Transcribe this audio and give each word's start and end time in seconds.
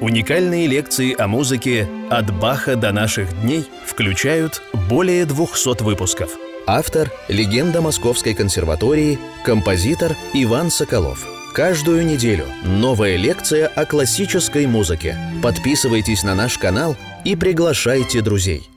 Уникальные 0.00 0.66
лекции 0.66 1.14
о 1.14 1.28
музыке 1.28 1.86
«От 2.08 2.34
Баха 2.34 2.74
до 2.74 2.90
наших 2.90 3.38
дней» 3.42 3.68
включают 3.84 4.62
более 4.88 5.26
200 5.26 5.82
выпусков. 5.82 6.30
Автор– 6.66 7.12
легенда 7.28 7.82
Московской 7.82 8.32
консерватории, 8.32 9.18
композитор 9.44 10.16
Иван 10.32 10.70
Соколов. 10.70 11.26
Каждую 11.52 12.06
неделю 12.06 12.46
новая 12.64 13.16
лекция 13.16 13.66
о 13.66 13.84
классической 13.84 14.66
музыке. 14.66 15.18
Подписывайтесь 15.42 16.22
на 16.22 16.34
наш 16.34 16.56
канал 16.56 16.96
и 17.26 17.36
приглашайте 17.36 18.22
друзей. 18.22 18.70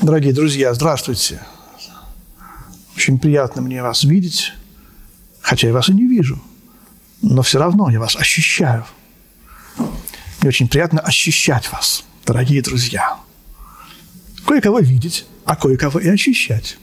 Дорогие 0.00 0.32
друзья, 0.32 0.72
здравствуйте. 0.72 1.40
Очень 2.94 3.18
приятно 3.18 3.60
мне 3.60 3.82
вас 3.82 4.04
видеть, 4.04 4.52
хотя 5.40 5.66
я 5.66 5.72
вас 5.72 5.88
и 5.88 5.92
не 5.92 6.06
вижу, 6.06 6.40
но 7.22 7.42
все 7.42 7.58
равно 7.58 7.90
я 7.90 7.98
вас 7.98 8.14
ощущаю– 8.14 8.86
мне 10.44 10.50
очень 10.50 10.68
приятно 10.68 11.00
ощущать 11.00 11.72
вас, 11.72 12.04
дорогие 12.26 12.60
друзья. 12.60 13.16
Кое-кого 14.46 14.80
видеть, 14.80 15.24
а 15.46 15.56
кое-кого 15.56 15.98
и 15.98 16.08
ощущать. 16.10 16.76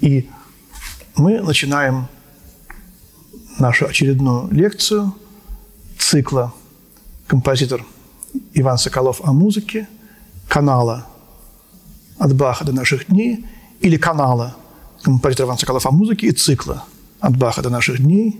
И 0.00 0.30
мы 1.16 1.40
начинаем 1.40 2.06
нашу 3.58 3.88
очередную 3.88 4.48
лекцию 4.52 5.12
цикла 5.98 6.54
«Композитор 7.26 7.84
Иван 8.54 8.78
Соколов 8.78 9.20
о 9.24 9.32
музыке», 9.32 9.88
канала 10.46 11.08
«От 12.16 12.32
Баха 12.32 12.64
до 12.64 12.72
наших 12.72 13.08
дней» 13.08 13.44
или 13.80 13.96
канала 13.96 14.54
«Композитор 15.02 15.46
Иван 15.46 15.58
Соколов 15.58 15.84
о 15.84 15.90
музыке» 15.90 16.28
и 16.28 16.30
цикла 16.30 16.84
«От 17.18 17.36
Баха 17.36 17.60
до 17.60 17.70
наших 17.70 18.00
дней». 18.00 18.38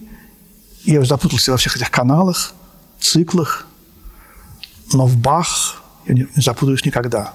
Я 0.84 1.00
уже 1.00 1.09
запутался 1.09 1.50
во 1.50 1.56
всех 1.56 1.74
этих 1.74 1.91
каналах– 1.91 2.55
циклах, 3.02 3.66
но 4.92 5.06
в 5.06 5.16
Бах 5.16 5.83
я 6.06 6.15
не, 6.15 6.27
не 6.37 6.42
запутаюсь 6.42 6.84
никогда. 6.84 7.34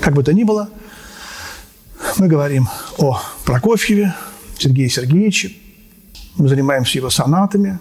Как 0.00 0.14
бы 0.14 0.22
то 0.22 0.32
ни 0.32 0.44
было, 0.44 0.68
мы 2.18 2.28
говорим 2.28 2.68
о 2.98 3.20
Прокофьеве, 3.44 4.14
Сергее 4.58 4.88
Сергеевиче, 4.88 5.52
мы 6.36 6.48
занимаемся 6.48 6.98
его 6.98 7.10
сонатами. 7.10 7.78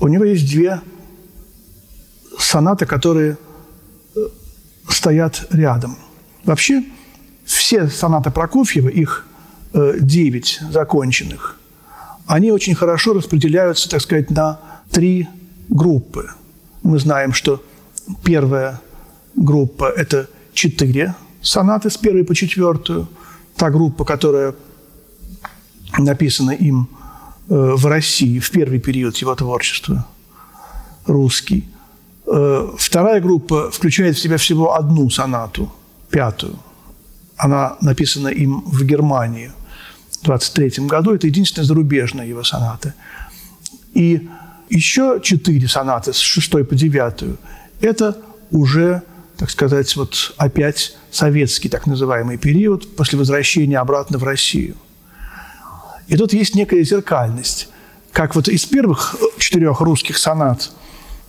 У 0.00 0.08
него 0.08 0.24
есть 0.24 0.48
две 0.50 0.80
сонаты, 2.38 2.86
которые 2.86 3.38
э, 4.14 4.20
стоят 4.88 5.46
рядом. 5.50 5.96
Вообще, 6.44 6.84
все 7.44 7.88
сонаты 7.88 8.30
Прокофьева, 8.30 8.88
их 8.88 9.26
э, 9.72 9.98
девять 10.00 10.60
законченных, 10.70 11.58
они 12.26 12.50
очень 12.50 12.74
хорошо 12.74 13.14
распределяются, 13.14 13.88
так 13.88 14.00
сказать, 14.00 14.30
на 14.30 14.60
три 14.90 15.28
группы. 15.68 16.30
Мы 16.82 16.98
знаем, 16.98 17.32
что 17.32 17.62
первая 18.24 18.80
группа– 19.34 19.84
это 19.96 20.28
четыре 20.52 21.14
сонаты 21.42 21.90
с 21.90 21.96
первой 21.96 22.24
по 22.24 22.34
четвертую. 22.34 23.06
Та 23.56 23.70
группа, 23.70 24.04
которая 24.04 24.54
написана 25.98 26.50
им 26.50 26.88
э, 27.48 27.74
в 27.76 27.86
России 27.86 28.38
в 28.38 28.50
первый 28.50 28.80
период 28.80 29.16
его 29.22 29.34
творчества, 29.34 30.06
русский. 31.06 31.64
Э, 32.26 32.68
вторая 32.78 33.20
группа 33.20 33.70
включает 33.70 34.16
в 34.16 34.20
себя 34.20 34.36
всего 34.36 34.74
одну 34.74 35.10
сонату, 35.10 35.72
пятую. 36.10 36.58
Она 37.36 37.76
написана 37.80 38.28
им 38.28 38.62
в 38.66 38.84
Германии 38.84 39.52
в 40.22 40.24
23 40.24 40.86
году. 40.86 41.14
Это 41.14 41.26
единственная 41.26 41.66
зарубежная 41.66 42.26
его 42.26 42.44
соната. 42.44 42.94
И 43.94 44.28
еще 44.68 45.20
четыре 45.22 45.68
сонаты 45.68 46.12
с 46.12 46.18
шестой 46.18 46.64
по 46.64 46.74
девятую– 46.74 47.38
это 47.80 48.18
уже, 48.50 49.02
так 49.36 49.50
сказать, 49.50 49.94
вот 49.96 50.34
опять 50.36 50.96
советский 51.10 51.68
так 51.68 51.86
называемый 51.86 52.38
период 52.38 52.96
после 52.96 53.18
возвращения 53.18 53.78
обратно 53.78 54.18
в 54.18 54.24
Россию. 54.24 54.76
И 56.08 56.16
тут 56.16 56.32
есть 56.32 56.54
некая 56.54 56.84
зеркальность. 56.84 57.68
Как 58.12 58.34
вот 58.34 58.48
из 58.48 58.64
первых 58.64 59.16
четырех 59.38 59.80
русских 59.80 60.16
сонат 60.16 60.70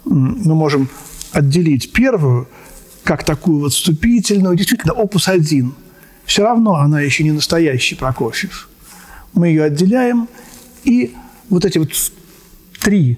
мы 0.06 0.56
можем 0.56 0.90
отделить 1.32 1.92
первую 1.92 2.48
как 3.04 3.24
такую 3.24 3.60
вот 3.60 3.74
вступительную, 3.74 4.56
действительно, 4.56 4.94
опус 4.94 5.30
один. 5.30 5.74
Все 6.26 6.44
равно 6.44 6.76
она 6.76 7.00
еще 7.00 7.24
не 7.24 7.32
настоящий 7.32 7.96
Прокофьев. 7.96 8.70
Мы 9.34 9.48
ее 9.48 9.64
отделяем, 9.64 10.28
и 10.84 11.16
вот 11.50 11.64
эти 11.64 11.78
вот 11.78 11.90
три 12.82 13.18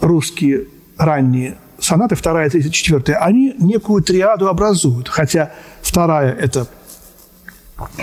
русские 0.00 0.66
ранние 0.96 1.56
сонаты, 1.78 2.14
вторая, 2.14 2.50
третья, 2.50 2.70
четвертая, 2.70 3.16
они 3.16 3.54
некую 3.58 4.02
триаду 4.02 4.48
образуют. 4.48 5.08
Хотя 5.08 5.52
вторая– 5.82 6.32
это, 6.40 6.66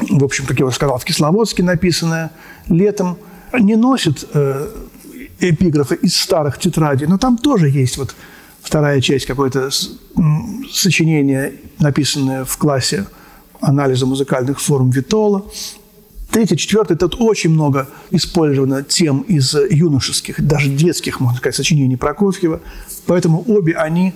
в 0.10 0.24
общем, 0.24 0.46
как 0.46 0.60
я 0.60 0.66
уже 0.66 0.76
сказал, 0.76 0.98
в 0.98 1.06
Кисловодске 1.06 1.64
написанная, 1.64 2.32
летом 2.68 3.18
не 3.54 3.76
носит 3.76 4.28
э, 4.34 4.68
эпиграфы 5.40 5.96
из 5.96 6.20
старых 6.20 6.60
тетрадей, 6.60 7.08
но 7.08 7.18
там 7.18 7.38
тоже 7.38 7.70
есть 7.70 7.98
вот 7.98 8.16
вторая 8.62 9.00
часть 9.02 9.26
какое-то 9.26 9.70
сочинение, 10.72 11.56
написанное 11.80 12.44
в 12.44 12.58
классе 12.58 13.06
анализа 13.62 14.06
музыкальных 14.06 14.60
форм 14.60 14.90
Витола. 14.90 15.46
Третье, 16.38 16.56
четвертое, 16.56 16.96
тут 16.96 17.16
очень 17.18 17.50
много 17.50 17.88
использовано 18.12 18.84
тем 18.84 19.22
из 19.22 19.56
юношеских, 19.56 20.40
даже 20.40 20.70
детских, 20.70 21.20
можно 21.20 21.40
сказать, 21.40 21.56
сочинений 21.56 21.96
Прокофьева. 21.96 22.60
Поэтому 23.08 23.44
обе 23.48 23.74
они 23.74 24.14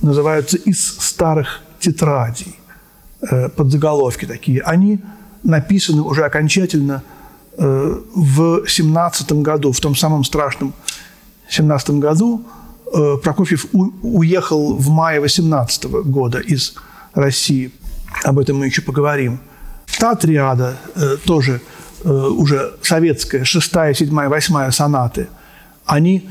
называются 0.00 0.56
из 0.56 0.96
старых 1.00 1.62
тетрадей, 1.80 2.54
э, 3.28 3.48
подзаголовки 3.48 4.24
такие. 4.24 4.60
Они 4.60 5.00
написаны 5.42 6.02
уже 6.02 6.24
окончательно 6.24 7.02
э, 7.58 8.00
в 8.14 8.68
17 8.68 9.32
году, 9.42 9.72
в 9.72 9.80
том 9.80 9.96
самом 9.96 10.22
страшном 10.22 10.74
17 11.48 11.98
году. 11.98 12.44
Э, 12.92 13.16
Прокофьев 13.20 13.66
уехал 13.72 14.76
в 14.76 14.90
мае 14.90 15.18
18 15.18 15.86
года 15.86 16.38
из 16.38 16.74
России. 17.14 17.72
Об 18.22 18.38
этом 18.38 18.58
мы 18.58 18.66
еще 18.66 18.80
поговорим– 18.80 19.40
Та 20.04 20.14
триада 20.16 20.76
э, 20.96 21.16
тоже 21.24 21.62
э, 22.04 22.08
уже 22.10 22.74
советская, 22.82 23.44
шестая, 23.44 23.94
седьмая, 23.94 24.28
восьмая 24.28 24.70
сонаты, 24.70 25.28
они 25.86 26.28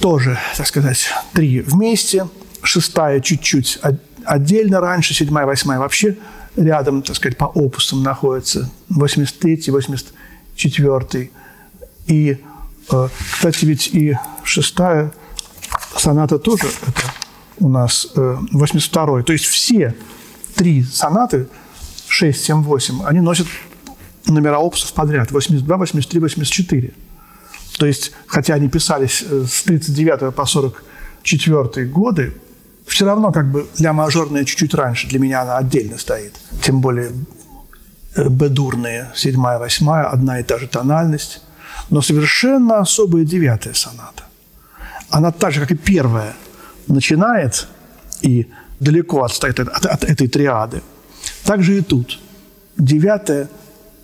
тоже, 0.00 0.40
так 0.56 0.66
сказать, 0.66 1.08
три 1.32 1.60
вместе, 1.60 2.26
шестая 2.64 3.20
чуть-чуть 3.20 3.78
отдельно 4.24 4.80
раньше, 4.80 5.14
седьмая, 5.14 5.46
восьмая 5.46 5.78
вообще 5.78 6.16
рядом, 6.56 7.02
так 7.02 7.14
сказать, 7.14 7.38
по 7.38 7.44
опусам 7.44 8.02
находятся, 8.02 8.68
83 8.88 9.70
84 9.70 11.30
И, 12.08 12.38
э, 12.90 13.08
кстати, 13.34 13.64
ведь 13.66 13.86
и 13.94 14.18
шестая 14.42 15.12
соната 15.96 16.40
тоже 16.40 16.66
это 16.88 17.02
у 17.60 17.68
нас 17.68 18.08
82 18.16 19.22
То 19.22 19.32
есть 19.32 19.44
все 19.44 19.94
три 20.56 20.82
сонаты– 20.82 21.46
6, 22.08 22.44
7, 22.44 22.62
8, 22.62 23.02
они 23.04 23.20
носят 23.20 23.46
номера 24.26 24.58
опусов 24.58 24.92
подряд. 24.92 25.30
82, 25.30 25.76
83, 25.76 26.20
84. 26.20 26.92
То 27.78 27.86
есть, 27.86 28.12
хотя 28.26 28.54
они 28.54 28.68
писались 28.68 29.22
э, 29.22 29.44
с 29.46 29.62
39 29.62 30.34
по 30.34 30.46
44 30.46 31.86
годы, 31.86 32.34
все 32.86 33.04
равно 33.04 33.32
как 33.32 33.50
бы 33.50 33.66
ля 33.78 33.92
мажорная 33.92 34.44
чуть-чуть 34.44 34.74
раньше. 34.74 35.08
Для 35.08 35.18
меня 35.18 35.42
она 35.42 35.58
отдельно 35.58 35.98
стоит. 35.98 36.34
Тем 36.62 36.80
более 36.80 37.12
э, 38.16 38.28
бедурные, 38.28 39.10
седьмая, 39.14 39.58
восьмая, 39.58 40.06
одна 40.06 40.40
и 40.40 40.42
та 40.42 40.58
же 40.58 40.66
тональность. 40.66 41.42
Но 41.90 42.02
совершенно 42.02 42.78
особая 42.78 43.24
девятая 43.24 43.74
соната. 43.74 44.24
Она 45.10 45.30
так 45.30 45.52
же, 45.52 45.60
как 45.60 45.70
и 45.70 45.76
первая, 45.76 46.34
начинает 46.86 47.68
и 48.22 48.46
далеко 48.80 49.24
отстоит 49.24 49.60
от, 49.60 49.68
от, 49.68 49.86
от 49.86 50.04
этой 50.04 50.28
триады– 50.28 50.82
так 51.48 51.62
же 51.62 51.78
и 51.78 51.80
тут. 51.80 52.18
Девятое 52.76 53.48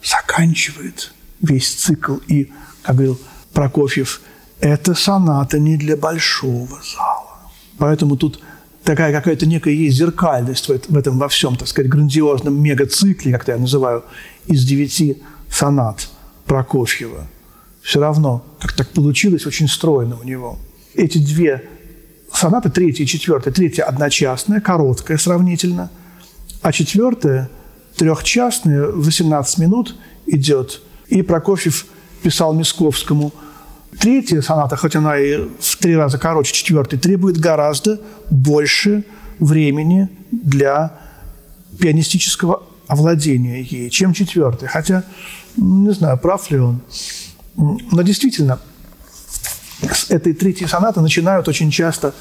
заканчивает 0.02 1.12
весь 1.42 1.74
цикл. 1.74 2.14
И, 2.26 2.50
как 2.82 2.96
говорил 2.96 3.20
Прокофьев, 3.52 4.22
это 4.60 4.94
соната 4.94 5.58
не 5.58 5.76
для 5.76 5.94
большого 5.94 6.80
зала. 6.82 7.52
Поэтому 7.76 8.16
тут 8.16 8.40
такая 8.82 9.12
какая-то 9.12 9.44
некая 9.44 9.74
есть 9.74 9.98
зеркальность 9.98 10.70
в 10.88 10.96
этом 10.96 11.18
во 11.18 11.28
всем, 11.28 11.56
так 11.56 11.68
сказать, 11.68 11.90
грандиозном 11.90 12.62
мегацикле, 12.62 13.32
как 13.32 13.46
я 13.46 13.58
называю, 13.58 14.04
из 14.46 14.64
девяти 14.64 15.22
сонат 15.50 16.08
Прокофьева. 16.46 17.26
Все 17.82 18.00
равно, 18.00 18.42
как 18.58 18.72
так 18.72 18.88
получилось, 18.88 19.44
очень 19.44 19.68
стройно 19.68 20.18
у 20.18 20.24
него. 20.24 20.58
Эти 20.94 21.18
две 21.18 21.68
сонаты, 22.32 22.70
третья 22.70 23.04
и 23.04 23.06
четвертая, 23.06 23.52
третья 23.52 23.82
одночасная, 23.82 24.62
короткая 24.62 25.18
сравнительно– 25.18 25.90
а 26.64 26.72
четвертое, 26.72 27.50
трехчастное, 27.94 28.86
18 28.86 29.58
минут 29.58 29.96
идет. 30.26 30.80
И 31.08 31.20
Прокофьев 31.20 31.86
писал 32.22 32.54
Мисковскому, 32.54 33.32
Третья 34.00 34.40
соната, 34.40 34.76
хоть 34.76 34.96
она 34.96 35.18
и 35.18 35.36
в 35.60 35.76
три 35.76 35.94
раза 35.94 36.18
короче 36.18 36.52
четвертой, 36.52 36.98
требует 36.98 37.38
гораздо 37.38 38.00
больше 38.30 39.04
времени 39.38 40.08
для 40.32 40.94
пианистического 41.78 42.64
овладения 42.88 43.60
ей, 43.60 43.90
чем 43.90 44.12
четвертая. 44.12 44.68
Хотя, 44.68 45.04
не 45.56 45.92
знаю, 45.92 46.18
прав 46.18 46.50
ли 46.50 46.58
он. 46.58 46.80
Но 47.56 48.02
действительно, 48.02 48.58
с 49.82 50.10
этой 50.10 50.32
третьей 50.32 50.66
сонаты 50.66 51.00
начинают 51.00 51.46
очень 51.46 51.70
часто 51.70 52.14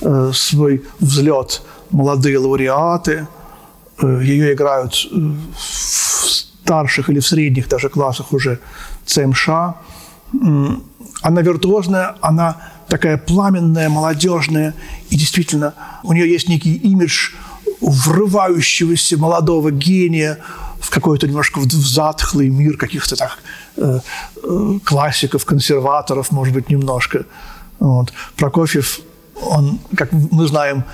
э, 0.00 0.32
свой 0.34 0.82
взлет 0.98 1.62
молодые 1.90 2.38
лауреаты. 2.38 3.28
Ее 4.02 4.54
играют 4.54 4.94
в 4.94 5.66
старших 6.64 7.10
или 7.10 7.20
в 7.20 7.26
средних 7.26 7.68
даже 7.68 7.88
классах 7.88 8.32
уже 8.32 8.60
ЦМШ. 9.04 9.48
Она 11.22 11.42
виртуозная, 11.42 12.16
она 12.20 12.56
такая 12.88 13.18
пламенная, 13.18 13.88
молодежная, 13.88 14.74
и 15.10 15.16
действительно 15.16 15.74
у 16.02 16.12
нее 16.12 16.30
есть 16.30 16.48
некий 16.48 16.74
имидж 16.74 17.30
врывающегося 17.80 19.16
молодого 19.16 19.70
гения 19.70 20.38
в 20.80 20.90
какой-то 20.90 21.26
немножко 21.26 21.58
в 21.60 21.70
затхлый 21.70 22.48
мир 22.48 22.76
каких-то 22.76 23.16
так 23.16 23.38
э, 23.76 24.00
э, 24.42 24.78
классиков, 24.84 25.44
консерваторов, 25.44 26.30
может 26.30 26.54
быть, 26.54 26.70
немножко. 26.70 27.24
Вот. 27.78 28.12
Прокофьев, 28.36 29.00
он, 29.42 29.78
как 29.96 30.12
мы 30.12 30.46
знаем, 30.46 30.84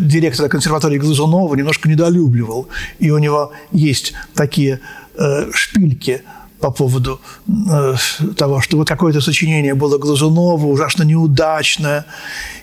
директора 0.00 0.48
консерватории 0.48 0.98
Глазунова 0.98 1.54
немножко 1.54 1.88
недолюбливал. 1.88 2.68
И 2.98 3.10
у 3.10 3.18
него 3.18 3.52
есть 3.72 4.14
такие 4.34 4.80
э, 5.16 5.50
шпильки– 5.52 6.22
по 6.60 6.70
поводу 6.70 7.20
э, 7.46 7.94
того, 8.36 8.60
что 8.60 8.76
вот 8.76 8.88
какое-то 8.88 9.20
сочинение 9.20 9.74
было 9.74 9.98
Глазунова, 9.98 10.66
ужасно 10.66 11.04
неудачное, 11.04 12.04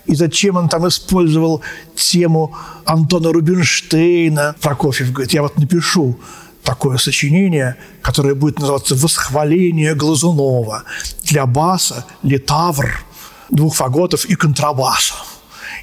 и 0.06 0.14
зачем 0.14 0.56
он 0.56 0.68
там 0.68 0.86
использовал 0.86 1.62
тему 1.94 2.54
Антона 2.84 3.32
Рубинштейна. 3.32 4.54
Прокофьев 4.60 5.12
говорит, 5.12 5.32
я 5.32 5.42
вот 5.42 5.58
напишу 5.58 6.18
такое 6.62 6.98
сочинение, 6.98 7.76
которое 8.02 8.34
будет 8.34 8.58
называться 8.58 8.94
«Восхваление 8.94 9.94
Глазунова» 9.94 10.82
для 11.24 11.46
баса, 11.46 12.04
литавр, 12.22 13.04
двух 13.50 13.76
фаготов 13.76 14.24
и 14.26 14.34
контрабаса 14.34 15.14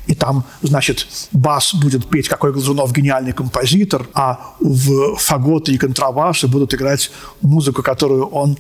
и 0.08 0.16
там, 0.16 0.44
значит, 0.62 1.08
бас 1.32 1.74
будет 1.74 2.08
петь, 2.10 2.28
какой 2.28 2.52
Глазунов 2.52 2.92
гениальный 2.92 3.34
композитор, 3.34 4.08
а 4.14 4.40
в 4.60 5.16
фаготы 5.16 5.72
и 5.72 5.78
контрабасы 5.78 6.48
будут 6.48 6.74
играть 6.74 7.12
музыку, 7.42 7.82
которую 7.82 8.26
он 8.28 8.58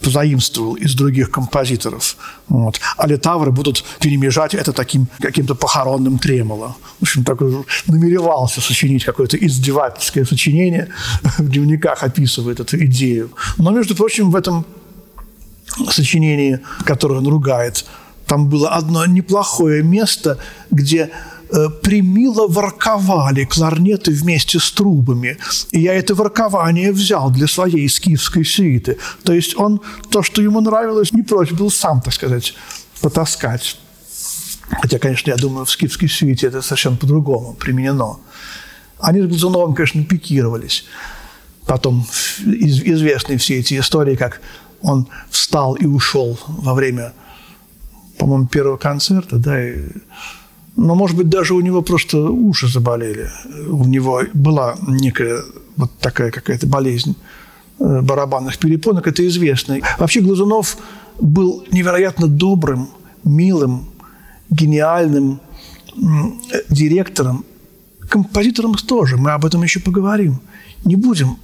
позаимствовал 0.00 0.74
из 0.74 0.94
других 0.94 1.30
композиторов. 1.30 2.16
Вот. 2.48 2.80
А 2.96 3.06
литавры 3.06 3.50
будут 3.50 3.84
перемежать 4.00 4.54
это 4.54 4.72
таким 4.72 5.06
каким-то 5.20 5.54
похоронным 5.54 6.18
тремоло. 6.18 6.76
В 6.98 7.02
общем, 7.02 7.24
так 7.24 7.40
намеревался 7.86 8.60
сочинить 8.60 9.04
какое-то 9.04 9.36
издевательское 9.36 10.24
сочинение, 10.24 10.88
в 11.38 11.48
дневниках 11.48 12.02
описывает 12.02 12.60
эту 12.60 12.76
идею. 12.84 13.30
Но, 13.58 13.70
между 13.70 13.94
прочим, 13.94 14.30
в 14.30 14.36
этом 14.36 14.64
сочинении, 15.90 16.60
которое 16.84 17.18
он 17.18 17.26
ругает 17.26 17.84
там 18.26 18.48
было 18.48 18.70
одно 18.70 19.06
неплохое 19.06 19.82
место, 19.82 20.38
где 20.70 21.10
э, 21.50 21.68
примило 21.82 22.48
ворковали 22.48 23.44
кларнеты 23.44 24.10
вместе 24.10 24.58
с 24.58 24.72
трубами. 24.72 25.38
И 25.70 25.80
я 25.80 25.94
это 25.94 26.14
воркование 26.14 26.92
взял 26.92 27.30
для 27.30 27.46
своей 27.46 27.88
скифской 27.88 28.44
свиты. 28.44 28.98
То 29.22 29.32
есть 29.32 29.56
он 29.56 29.80
то, 30.10 30.22
что 30.22 30.42
ему 30.42 30.60
нравилось, 30.60 31.12
не 31.12 31.22
прочь 31.22 31.52
был 31.52 31.70
сам, 31.70 32.00
так 32.00 32.14
сказать, 32.14 32.54
потаскать. 33.00 33.78
Хотя, 34.82 34.98
конечно, 34.98 35.30
я 35.30 35.36
думаю, 35.36 35.64
в 35.64 35.70
скифской 35.70 36.08
свите 36.08 36.48
это 36.48 36.62
совершенно 36.62 36.96
по-другому 36.96 37.54
применено. 37.54 38.18
Они 38.98 39.20
с 39.20 39.26
Глазуновым, 39.26 39.74
конечно, 39.74 40.04
пикировались. 40.04 40.84
Потом 41.66 42.06
известны 42.44 43.36
все 43.36 43.58
эти 43.58 43.78
истории, 43.78 44.16
как 44.16 44.40
он 44.80 45.06
встал 45.30 45.74
и 45.74 45.86
ушел 45.86 46.38
во 46.46 46.74
время 46.74 47.12
по-моему, 48.18 48.46
первого 48.46 48.76
концерта, 48.76 49.36
да, 49.36 49.62
и, 49.62 49.84
но, 50.76 50.94
может 50.94 51.16
быть, 51.16 51.28
даже 51.28 51.54
у 51.54 51.60
него 51.60 51.82
просто 51.82 52.18
уши 52.18 52.68
заболели. 52.68 53.30
У 53.68 53.84
него 53.84 54.22
была 54.34 54.76
некая 54.86 55.42
вот 55.76 55.90
такая 55.98 56.30
какая-то 56.30 56.66
болезнь 56.66 57.16
э, 57.78 58.00
барабанных 58.02 58.58
перепонок, 58.58 59.06
это 59.06 59.26
известно. 59.26 59.78
Вообще 59.98 60.20
Глазунов 60.20 60.76
был 61.18 61.64
невероятно 61.70 62.26
добрым, 62.26 62.90
милым, 63.24 63.88
гениальным 64.50 65.40
директором, 66.68 67.44
композитором 68.08 68.74
тоже, 68.74 69.16
мы 69.16 69.32
об 69.32 69.44
этом 69.44 69.62
еще 69.62 69.80
поговорим. 69.80 70.40
Не 70.84 70.96
будем 70.96 71.38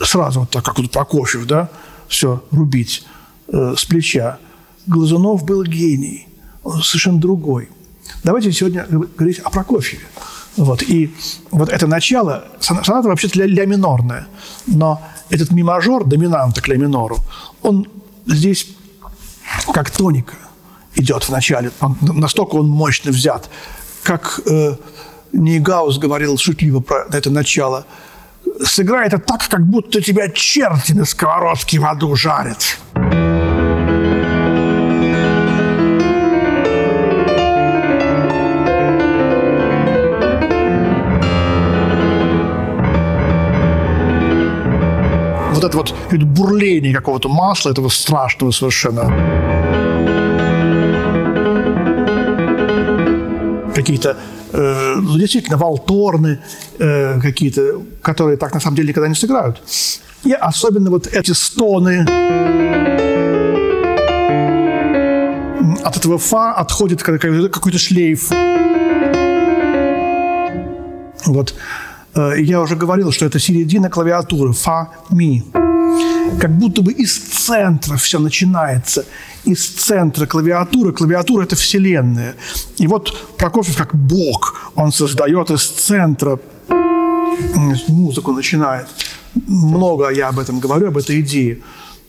сразу 0.00 0.40
вот 0.40 0.50
так, 0.50 0.64
как 0.64 0.78
вот 0.78 0.90
Прокофьев, 0.90 1.46
да, 1.46 1.70
все 2.08 2.42
рубить 2.50 3.04
э, 3.48 3.74
с 3.76 3.84
плеча. 3.84 4.38
Глазунов 4.86 5.44
был 5.44 5.62
гений, 5.64 6.28
он 6.62 6.82
совершенно 6.82 7.18
другой. 7.18 7.68
Давайте 8.24 8.52
сегодня 8.52 8.86
говорить 8.86 9.40
о 9.40 9.50
Прокофьеве. 9.50 10.04
Вот. 10.56 10.82
И 10.82 11.14
вот 11.50 11.68
это 11.68 11.86
начало, 11.86 12.44
соната 12.60 13.08
вообще-то 13.08 13.38
ля, 13.40 13.46
ля 13.46 13.66
минорная, 13.66 14.26
но 14.66 15.02
этот 15.28 15.52
ми 15.52 15.62
мажор, 15.62 16.04
доминанта 16.04 16.62
к 16.62 16.68
ля 16.68 16.76
минору, 16.76 17.18
он 17.62 17.86
здесь 18.26 18.68
как 19.72 19.90
тоника 19.90 20.34
идет 20.94 21.24
в 21.24 21.30
начале. 21.30 21.70
Он, 21.80 21.96
настолько 22.00 22.56
он 22.56 22.68
мощно 22.68 23.10
взят. 23.10 23.50
Как 24.02 24.40
э, 24.46 24.76
Нейгаус 25.32 25.98
говорил 25.98 26.38
шутливо 26.38 26.80
про 26.80 27.06
это 27.12 27.30
начало. 27.30 27.86
Сыграй 28.64 29.06
это 29.06 29.18
так, 29.18 29.46
как 29.48 29.66
будто 29.66 30.00
тебя 30.00 30.28
черти 30.28 30.92
на 30.92 31.04
сковородке 31.04 31.78
в 31.78 31.84
аду 31.84 32.14
жарят. 32.16 32.78
Вот 45.56 45.64
это 45.64 45.76
вот 45.78 45.94
бурление 46.12 46.94
какого-то 46.94 47.28
масла, 47.28 47.70
этого 47.70 47.88
страшного 47.88 48.50
совершенно. 48.50 49.04
Какие-то 53.74 54.16
э, 54.52 54.94
ну, 54.96 55.18
действительно 55.18 55.56
валторны 55.56 56.40
э, 56.78 57.20
какие-то, 57.20 57.82
которые 58.02 58.36
так 58.36 58.52
на 58.54 58.60
самом 58.60 58.76
деле 58.76 58.88
никогда 58.88 59.08
не 59.08 59.14
сыграют. 59.14 59.62
И 60.24 60.32
особенно 60.32 60.90
вот 60.90 61.06
эти 61.06 61.32
стоны 61.32 62.04
от 65.82 65.96
этого 65.96 66.18
фа 66.18 66.52
отходит 66.52 67.02
какой-то 67.02 67.78
шлейф. 67.78 68.30
Вот 71.24 71.54
я 72.16 72.60
уже 72.60 72.76
говорил, 72.76 73.12
что 73.12 73.26
это 73.26 73.38
середина 73.38 73.90
клавиатуры, 73.90 74.52
фа, 74.52 74.90
ми. 75.10 75.44
Как 76.40 76.50
будто 76.50 76.82
бы 76.82 76.92
из 76.92 77.16
центра 77.18 77.96
все 77.96 78.18
начинается. 78.18 79.04
Из 79.44 79.66
центра 79.68 80.26
клавиатуры. 80.26 80.92
Клавиатура– 80.92 81.42
это 81.44 81.56
вселенная. 81.56 82.34
И 82.78 82.86
вот 82.86 83.36
Прокофьев 83.36 83.76
как 83.76 83.94
бог. 83.94 84.72
Он 84.74 84.92
создает 84.92 85.50
из 85.50 85.66
центра 85.66 86.38
музыку 87.88 88.32
начинает. 88.32 88.86
Много 89.46 90.10
я 90.10 90.28
об 90.28 90.38
этом 90.38 90.60
говорю, 90.60 90.88
об 90.88 90.96
этой 90.96 91.20
идее. 91.20 91.60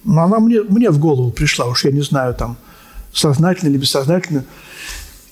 Но 0.04 0.24
она 0.24 0.40
мне, 0.40 0.62
мне 0.62 0.90
в 0.90 1.00
голову 1.00 1.32
пришла, 1.32 1.66
уж 1.66 1.86
я 1.86 1.92
не 1.92 2.02
знаю, 2.02 2.34
там, 2.34 2.58
сознательно 3.14 3.70
или 3.70 3.78
бессознательно. 3.78 4.46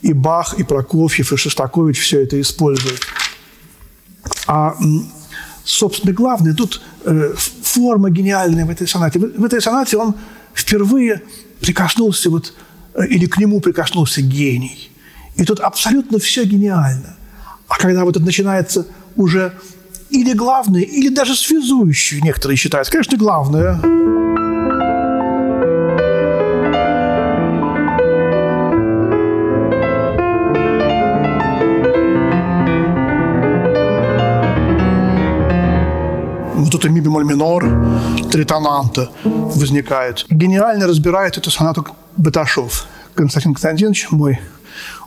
И 0.01 0.13
Бах, 0.13 0.55
и 0.60 0.63
Прокофьев, 0.63 1.32
и 1.32 1.38
Шостакович 1.38 2.00
все 2.00 2.24
это 2.24 2.39
используют. 2.39 3.00
А, 4.48 4.75
собственно, 5.63 6.13
главное, 6.13 6.53
тут 6.53 6.82
э, 7.05 7.34
форма 7.62 8.10
гениальная 8.10 8.65
в 8.65 8.70
этой 8.70 8.88
сонате. 8.88 9.20
В, 9.20 9.44
этой 9.44 9.62
сонате 9.62 9.98
он 9.98 10.15
впервые 10.53 11.22
прикоснулся 11.60 12.29
вот, 12.29 12.53
э, 12.94 13.08
или 13.08 13.25
к 13.25 13.38
нему 13.38 13.60
прикоснулся 13.60 14.22
гений. 14.22 14.91
И 15.36 15.44
тут 15.44 15.60
абсолютно 15.60 16.20
все 16.20 16.46
гениально. 16.46 17.15
А 17.67 17.77
когда 17.77 18.05
вот 18.05 18.15
это 18.15 18.25
начинается 18.25 18.88
уже 19.15 19.53
или 20.10 20.34
главное, 20.34 20.82
или 20.82 21.10
даже 21.10 21.36
связующее, 21.36 22.22
некоторые 22.22 22.58
считают, 22.58 22.89
конечно, 22.89 23.17
главное– 23.17 23.79
вот 36.74 36.86
ми 36.86 37.01
бемоль 37.01 37.24
минор, 37.24 37.65
тритонанта 38.31 39.10
возникает. 39.24 40.25
Гениально 40.29 40.88
разбирает 40.88 41.38
эту 41.38 41.51
сонату 41.51 41.86
Баташов 42.17 42.86
Константин 43.13 43.53
Константинович, 43.53 44.07
мой 44.12 44.39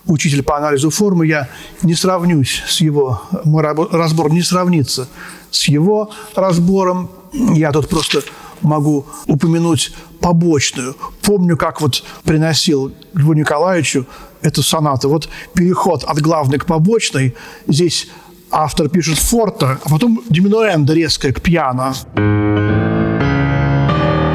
учитель 0.07 0.43
по 0.43 0.57
анализу 0.57 0.91
формы, 0.91 1.27
я 1.27 1.49
не 1.83 1.95
сравнюсь 1.95 2.63
с 2.67 2.81
его, 2.81 3.23
мой 3.45 3.63
разбор 3.63 4.31
не 4.31 4.43
сравнится 4.43 5.09
с 5.51 5.69
его 5.69 6.11
разбором. 6.35 7.11
Я 7.33 7.73
тут 7.73 7.89
просто 7.89 8.23
могу 8.63 9.07
упомянуть 9.27 9.93
побочную. 10.21 10.97
Помню, 11.23 11.57
как 11.57 11.81
вот 11.81 12.05
приносил 12.25 12.93
Льву 13.15 13.35
Николаевичу 13.35 14.07
эту 14.43 14.63
сонату. 14.63 15.09
Вот 15.09 15.29
переход 15.55 16.05
от 16.05 16.21
главной 16.21 16.59
к 16.59 16.67
побочной. 16.67 17.35
Здесь 17.67 18.09
автор 18.51 18.89
пишет 18.89 19.19
форта, 19.19 19.79
а 19.85 19.89
потом 19.89 20.23
диминуэнда 20.29 20.95
резкая 20.95 21.33
к 21.33 21.41
пьяно. 21.41 21.95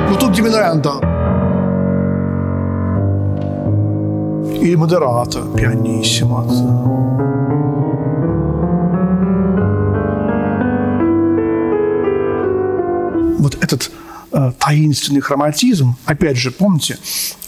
Ну 0.09 0.15
тут 0.19 0.33
диминуэнда. 0.33 0.91
И 4.61 4.75
модерато, 4.75 5.41
пианиссимо. 5.57 6.43
Вот 13.39 13.55
этот 13.61 13.91
э, 14.31 14.51
таинственный 14.57 15.19
хроматизм, 15.19 15.95
опять 16.05 16.37
же, 16.37 16.51
помните, 16.51 16.97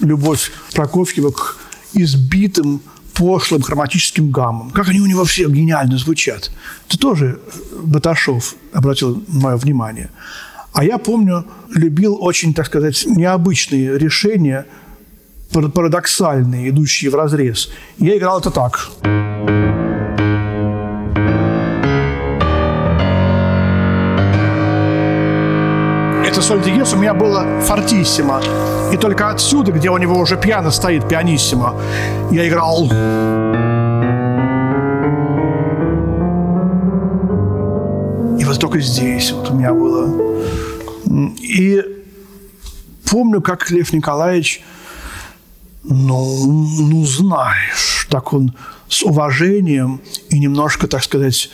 любовь 0.01 0.51
Прокофьева 0.73 1.31
к 1.31 1.57
избитым 1.93 2.81
пошлым 3.15 3.61
хроматическим 3.61 4.31
гаммам. 4.31 4.69
Как 4.71 4.89
они 4.89 4.99
у 4.99 5.05
него 5.05 5.23
все 5.25 5.49
гениально 5.49 5.97
звучат. 5.97 6.51
Это 6.87 6.99
тоже 6.99 7.39
Баташов 7.83 8.55
обратил 8.73 9.23
мое 9.27 9.55
внимание. 9.57 10.09
А 10.73 10.83
я 10.83 10.97
помню, 10.97 11.45
любил 11.73 12.17
очень, 12.19 12.53
так 12.53 12.65
сказать, 12.65 13.05
необычные 13.05 13.97
решения, 13.97 14.65
парадоксальные, 15.51 16.69
идущие 16.69 17.09
в 17.09 17.15
разрез. 17.15 17.71
Я 17.97 18.17
играл 18.17 18.39
это 18.39 18.51
так. 18.51 18.89
Соль 26.45 26.61
диез 26.61 26.93
у 26.93 26.97
меня 26.97 27.15
было 27.15 27.59
фортиссимо. 27.61 28.39
И 28.93 28.97
только 28.97 29.31
отсюда, 29.31 29.71
где 29.71 29.89
у 29.89 29.97
него 29.97 30.19
уже 30.19 30.37
пьяно 30.37 30.69
стоит, 30.69 31.07
пианиссимо, 31.09 31.73
я 32.31 32.47
играл... 32.47 32.85
И 38.39 38.45
вот 38.45 38.59
только 38.59 38.79
здесь 38.79 39.31
вот 39.31 39.49
у 39.49 39.55
меня 39.55 39.73
было. 39.73 40.07
И 41.41 41.83
помню, 43.09 43.41
как 43.41 43.71
Лев 43.71 43.91
Николаевич, 43.91 44.63
ну, 45.83 46.45
ну 46.45 47.05
знаешь, 47.05 48.07
так 48.11 48.33
он 48.33 48.53
с 48.87 49.01
уважением 49.01 49.99
и 50.29 50.37
немножко, 50.37 50.87
так 50.87 51.03
сказать, 51.03 51.49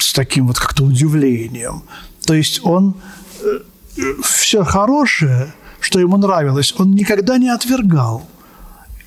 с 0.00 0.12
таким 0.12 0.48
вот 0.48 0.58
как-то 0.58 0.82
удивлением. 0.82 1.84
То 2.26 2.34
есть 2.34 2.62
он 2.64 2.96
все 4.22 4.64
хорошее 4.64 5.52
что 5.80 5.98
ему 5.98 6.16
нравилось, 6.18 6.74
он 6.78 6.92
никогда 6.92 7.38
не 7.38 7.48
отвергал. 7.48 8.28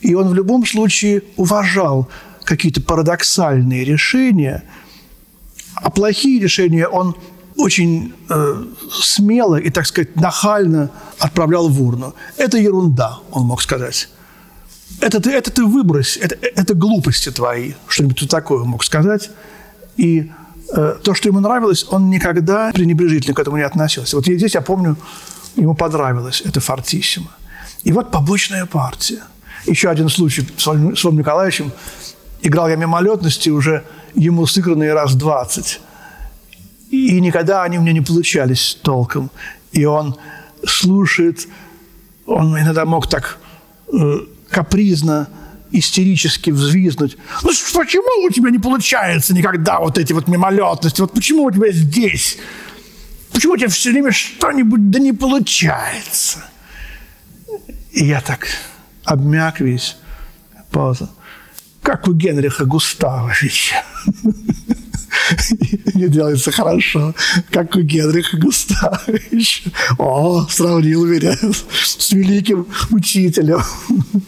И 0.02 0.16
он 0.16 0.28
в 0.28 0.34
любом 0.34 0.66
случае 0.66 1.24
уважал 1.38 2.10
какие-то 2.44 2.82
парадоксальные 2.82 3.86
решения, 3.86 4.64
а 5.76 5.90
плохие 5.90 6.42
решения 6.42 6.88
он 6.88 7.16
очень 7.56 8.14
э, 8.30 8.66
смело 8.92 9.56
и, 9.56 9.70
так 9.70 9.86
сказать, 9.86 10.16
нахально 10.16 10.90
отправлял 11.20 11.70
в 11.70 11.82
урну. 11.82 12.16
Это 12.38 12.58
ерунда, 12.58 13.20
он 13.32 13.44
мог 13.44 13.62
сказать. 13.62 14.10
Это 15.00 15.20
ты, 15.22 15.32
это 15.32 15.52
ты 15.52 15.64
выбрось, 15.64 16.18
это, 16.18 16.36
это 16.42 16.74
глупости 16.74 17.30
твои, 17.30 17.74
что-нибудь 17.88 18.28
такое 18.30 18.64
мог 18.64 18.84
сказать. 18.84 19.30
И 19.96 20.32
то, 20.72 21.14
что 21.14 21.30
ему 21.30 21.40
нравилось, 21.40 21.86
он 21.90 22.10
никогда 22.10 22.72
пренебрежительно 22.74 23.36
к 23.36 23.40
этому 23.40 23.58
не 23.58 23.64
относился. 23.64 24.16
Вот 24.16 24.26
здесь 24.26 24.56
я 24.56 24.62
помню 24.62 24.98
Ему 25.56 25.76
понравилось 25.76 26.42
это 26.46 26.60
фортиссимо. 26.60 27.32
И 27.84 27.92
вот 27.92 28.12
побочная 28.12 28.66
партия. 28.66 29.22
Еще 29.66 29.90
один 29.90 30.10
случай 30.10 30.48
с 30.58 30.66
Владимиром 30.66 31.18
Николаевичем. 31.18 31.72
Играл 32.42 32.68
я 32.70 32.76
мимолетности 32.76 33.50
уже 33.50 33.84
ему 34.16 34.46
сыгранные 34.46 34.94
раз 34.94 35.16
20. 35.16 35.80
И 36.90 37.20
никогда 37.22 37.64
они 37.64 37.78
у 37.78 37.82
меня 37.82 37.94
не 37.94 38.02
получались 38.02 38.78
толком. 38.82 39.30
И 39.72 39.86
он 39.86 40.16
слушает, 40.66 41.48
он 42.26 42.60
иногда 42.60 42.86
мог 42.86 43.08
так 43.08 43.38
э, 43.92 44.20
капризно, 44.50 45.28
истерически 45.74 46.52
взвизнуть. 46.52 47.18
Ну 47.44 47.50
почему 47.74 48.26
у 48.26 48.30
тебя 48.30 48.50
не 48.50 48.60
получается 48.60 49.34
никогда 49.34 49.80
вот 49.80 49.98
эти 49.98 50.14
вот 50.14 50.28
мимолетности? 50.28 51.02
Вот 51.02 51.14
почему 51.14 51.44
у 51.44 51.52
тебя 51.52 51.72
здесь 51.72 52.38
Почему 53.34 53.54
у 53.54 53.58
тебя 53.58 53.68
все 53.68 53.92
время 53.92 54.12
что-нибудь 54.12 54.92
да 54.92 55.00
не 55.00 55.12
получается? 55.12 56.44
И 57.92 58.06
я 58.06 58.22
так 58.22 58.48
обмяк 59.04 59.60
весь. 59.60 59.98
Пауза. 60.72 61.10
Как 61.82 62.08
у 62.08 62.14
Генриха 62.14 62.66
Густавовича. 62.66 63.84
Не 65.94 66.08
делается 66.08 66.52
хорошо, 66.52 67.14
как 67.52 67.76
у 67.76 67.82
Генриха 67.82 68.38
Густавовича. 68.38 69.72
О, 69.98 70.46
сравнил 70.50 71.06
меня 71.06 71.36
с 71.72 72.12
великим 72.12 72.68
учителем. 72.92 73.62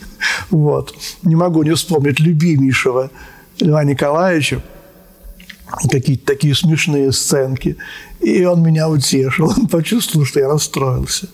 Вот. 0.50 0.96
Не 1.22 1.36
могу 1.36 1.62
не 1.62 1.76
вспомнить 1.76 2.20
любимейшего 2.20 3.12
Льва 3.60 3.84
Николаевича, 3.84 4.64
какие-то 5.92 6.26
такие 6.26 6.56
смешные 6.56 7.12
сценки. 7.12 7.78
И 8.22 8.44
он 8.44 8.64
меня 8.64 8.90
утешил, 8.90 9.54
он 9.58 9.68
почувствовал, 9.68 10.26
что 10.26 10.40
я 10.40 10.48
расстроился. 10.48 11.30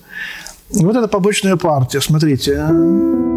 И 0.71 0.83
вот 0.83 0.95
эта 0.95 1.07
побочная 1.07 1.55
партия, 1.55 2.01
смотрите. 2.01 3.30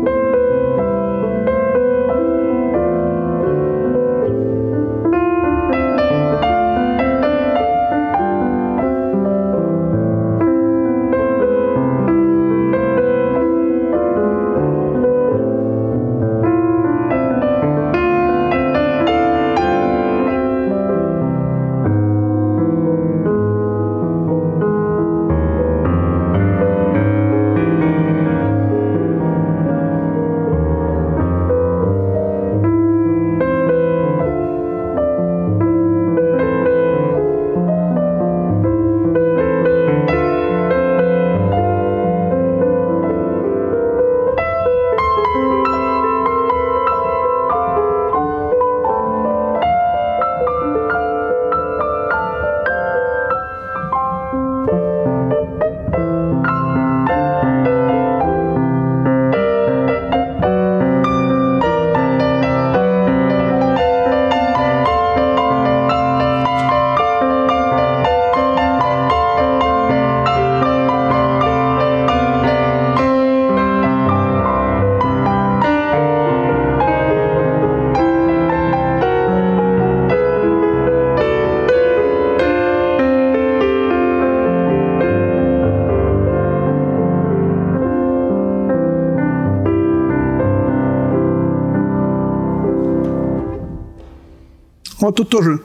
Вот 95.15 95.19
тут 95.19 95.29
тоже 95.29 95.61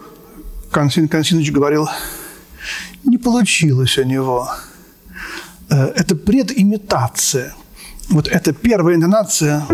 Константин 0.70 1.10
Константинович 1.10 1.52
говорил, 1.52 1.90
не 3.04 3.18
получилось 3.18 3.98
у 3.98 4.04
него. 4.04 4.48
Э, 5.72 5.86
это 5.96 6.16
предимитация. 6.16 7.56
Вот 8.12 8.28
это 8.28 8.54
первая 8.54 8.96
интонация. 8.96 9.66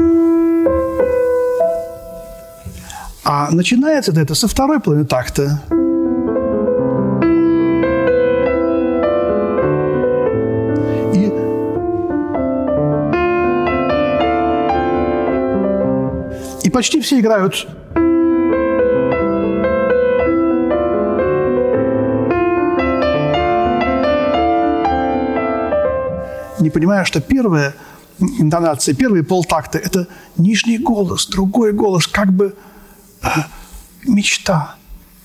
А 3.26 3.52
начинается 3.52 4.14
это 4.14 4.34
со 4.34 4.48
второй 4.48 4.80
половины 4.80 5.06
такта. 5.06 5.62
И 16.64 16.70
почти 16.70 17.02
все 17.02 17.20
играют 17.20 17.68
не 26.66 26.72
понимая, 26.72 27.06
что 27.06 27.22
первая 27.22 27.76
интонация, 28.20 28.96
первые 28.96 29.24
полтакта– 29.24 29.78
это 29.88 30.08
нижний 30.38 30.78
голос, 30.78 31.28
другой 31.28 31.74
голос, 31.74 32.08
как 32.08 32.34
бы 32.34 32.56
э, 33.22 33.28
мечта. 34.06 34.76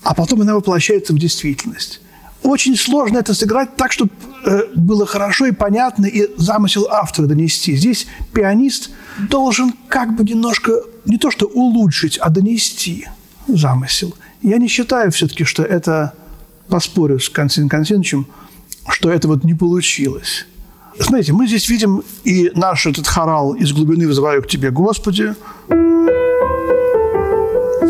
А 0.03 0.13
потом 0.13 0.41
она 0.41 0.55
воплощается 0.55 1.13
в 1.13 1.19
действительность. 1.19 2.01
Очень 2.43 2.75
сложно 2.75 3.17
это 3.17 3.33
сыграть 3.33 3.75
так, 3.75 3.91
чтобы 3.91 4.11
э, 4.45 4.63
было 4.75 5.05
хорошо 5.05 5.45
и 5.47 5.51
понятно, 5.51 6.05
и 6.05 6.29
замысел 6.37 6.87
автора 6.89 7.27
донести. 7.27 7.75
Здесь 7.75 8.07
пианист 8.33 8.91
должен 9.29 9.73
как 9.87 10.15
бы 10.15 10.23
немножко, 10.23 10.73
не 11.05 11.17
то 11.17 11.31
что 11.31 11.47
улучшить, 11.47 12.17
а 12.17 12.29
донести 12.29 13.07
замысел. 13.47 14.15
Я 14.41 14.57
не 14.57 14.67
считаю 14.67 15.11
все-таки, 15.11 15.43
что 15.43 15.63
это, 15.63 16.13
поспорю 16.67 17.19
с 17.19 17.29
Константином 17.29 17.69
Константиновичем, 17.69 18.27
что 18.89 19.11
это 19.11 19.27
вот 19.27 19.43
не 19.43 19.53
получилось. 19.53 20.45
Смотрите, 20.99 21.31
мы 21.33 21.47
здесь 21.47 21.69
видим 21.69 22.03
и 22.23 22.51
наш 22.53 22.85
этот 22.85 23.07
хорал 23.07 23.53
«Из 23.53 23.71
глубины 23.71 24.07
вызываю 24.07 24.43
к 24.43 24.47
тебе, 24.47 24.71
Господи», 24.71 25.33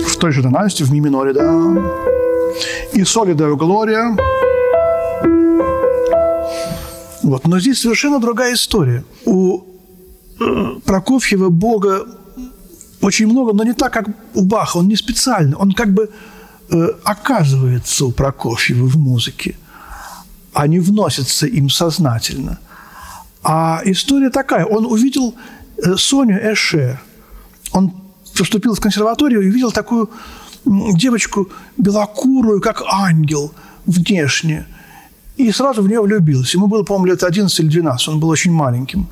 в 0.06 0.18
той 0.20 0.32
же 0.32 0.44
тональности, 0.44 0.84
в 0.84 0.92
ми 0.92 1.00
миноре, 1.00 1.34
да, 1.34 1.52
и 2.94 3.04
«Соли 3.04 3.34
даю 3.34 3.58
Глория». 3.58 4.16
Вот. 7.24 7.48
Но 7.48 7.60
здесь 7.60 7.82
совершенно 7.82 8.20
другая 8.20 8.54
история. 8.54 9.04
У 9.26 9.62
э, 10.40 10.80
Прокофьева 10.86 11.50
Бога 11.50 12.06
очень 13.02 13.28
много, 13.28 13.54
но 13.54 13.64
не 13.64 13.74
так, 13.74 13.94
как 13.94 14.08
у 14.34 14.44
Баха. 14.44 14.78
Он 14.78 14.88
не 14.88 14.96
специально. 14.96 15.56
Он 15.58 15.72
как 15.72 15.94
бы 15.94 16.10
э, 16.70 16.88
оказывается 17.04 18.06
у 18.06 18.12
Прокофьева 18.12 18.86
в 18.86 18.98
музыке, 18.98 19.56
а 20.54 20.68
не 20.68 20.80
вносится 20.80 21.48
им 21.48 21.70
сознательно– 21.70 22.60
а 23.44 23.82
история 23.86 24.30
такая. 24.30 24.66
Он 24.66 24.86
увидел 24.86 25.36
э, 25.78 25.96
Соню 25.96 26.38
Эше. 26.54 27.00
Он 27.72 27.94
поступил 28.38 28.76
в 28.76 28.80
консерваторию 28.80 29.42
и 29.42 29.50
увидел 29.50 29.72
такую 29.72 30.10
девочку 30.66 31.50
белокурую, 31.78 32.62
как 32.62 32.84
ангел, 32.88 33.54
внешне. 33.86 34.66
И 35.38 35.52
сразу 35.52 35.82
в 35.82 35.88
нее 35.88 36.02
влюбился. 36.02 36.58
Ему 36.58 36.68
было, 36.68 36.84
по-моему, 36.84 37.08
лет 37.08 37.24
11 37.24 37.60
или 37.60 37.68
12. 37.68 38.08
Он 38.10 38.20
был 38.20 38.30
очень 38.30 38.52
маленьким. 38.52 39.08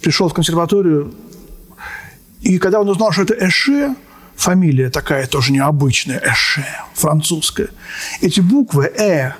Пришел 0.00 0.28
в 0.28 0.34
консерваторию. 0.34 1.14
И 2.42 2.58
когда 2.58 2.80
он 2.80 2.88
узнал, 2.88 3.12
что 3.12 3.22
это 3.22 3.34
Эше, 3.34 3.94
фамилия 4.36 4.90
такая 4.90 5.26
тоже 5.26 5.52
необычная, 5.52 6.20
Эше, 6.24 6.64
французская, 6.94 7.68
эти 8.20 8.40
буквы 8.40 8.86
Э, 8.86 9.34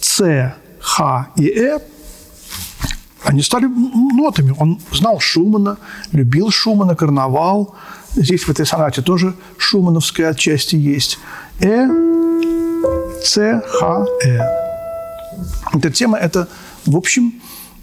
С, 0.00 0.54
Х 0.80 1.28
и 1.36 1.46
Э 1.46 1.78
они 3.26 3.42
стали 3.42 3.66
нотами. 3.66 4.54
Он 4.56 4.78
знал 4.92 5.18
Шумана, 5.18 5.78
любил 6.12 6.50
Шумана, 6.50 6.94
карнавал. 6.94 7.74
Здесь 8.14 8.44
в 8.44 8.50
этой 8.50 8.64
сонате 8.64 9.02
тоже 9.02 9.34
шумановская 9.58 10.30
отчасти 10.30 10.76
есть. 10.76 11.18
Э, 11.60 11.88
С, 13.22 13.62
Х, 13.66 14.06
Э. 14.24 14.38
Эта 15.74 15.90
тема– 15.90 16.18
это, 16.20 16.48
в 16.86 16.96
общем, 16.96 17.34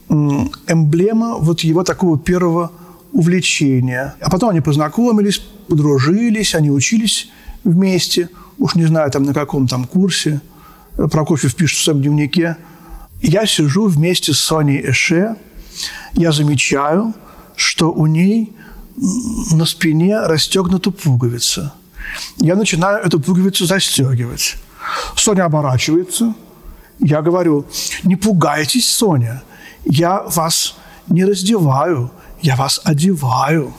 эмблема 0.10 1.36
вот 1.36 1.60
его 1.60 1.84
такого 1.84 2.18
первого 2.18 2.72
увлечения. 3.12 4.16
А 4.22 4.30
потом 4.30 4.50
они 4.50 4.62
познакомились, 4.62 5.40
подружились, 5.68 6.56
они 6.56 6.72
учились 6.72 7.30
вместе. 7.66 8.30
Уж 8.58 8.76
не 8.76 8.86
знаю, 8.86 9.12
там 9.12 9.24
на 9.24 9.34
каком 9.34 9.68
там 9.68 9.86
курсе. 9.86 10.40
Прокофьев 10.96 11.54
пишет 11.54 11.80
в 11.80 11.84
своем 11.84 12.02
дневнике– 12.02 12.56
я 13.24 13.46
сижу 13.46 13.88
вместе 13.88 14.34
с 14.34 14.40
Соней 14.40 14.82
Эше, 14.90 15.36
я 16.14 16.32
замечаю, 16.32 17.14
что 17.56 17.92
у 17.92 18.06
ней 18.06 18.54
на 19.52 19.66
спине 19.66 20.20
расстегнута 20.20 20.92
пуговица. 20.92 21.74
Я 22.38 22.56
начинаю 22.56 23.04
эту 23.04 23.20
пуговицу 23.20 23.66
застегивать. 23.66 24.58
Соня 25.16 25.46
оборачивается. 25.46 26.36
Я 27.00 27.22
говорю, 27.22 27.66
не 28.04 28.16
пугайтесь, 28.16 28.90
Соня, 28.90 29.42
я 29.86 30.22
вас 30.22 30.76
не 31.08 31.26
раздеваю, 31.26 32.12
я 32.42 32.56
вас 32.56 32.82
одеваю. 32.84 33.74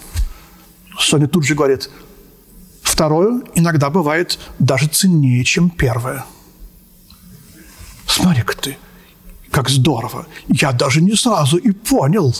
Соня 0.98 1.28
тут 1.28 1.44
же 1.44 1.54
говорит, 1.54 1.90
второе 2.82 3.42
иногда 3.54 3.90
бывает 3.90 4.38
даже 4.58 4.88
ценнее, 4.88 5.44
чем 5.44 5.70
первое. 5.70 6.24
Смотри-ка 8.06 8.56
ты, 8.56 8.78
как 9.54 9.68
здорово. 9.68 10.26
Я 10.48 10.72
даже 10.72 11.00
не 11.00 11.14
сразу 11.14 11.58
и 11.58 11.70
понял. 11.70 12.34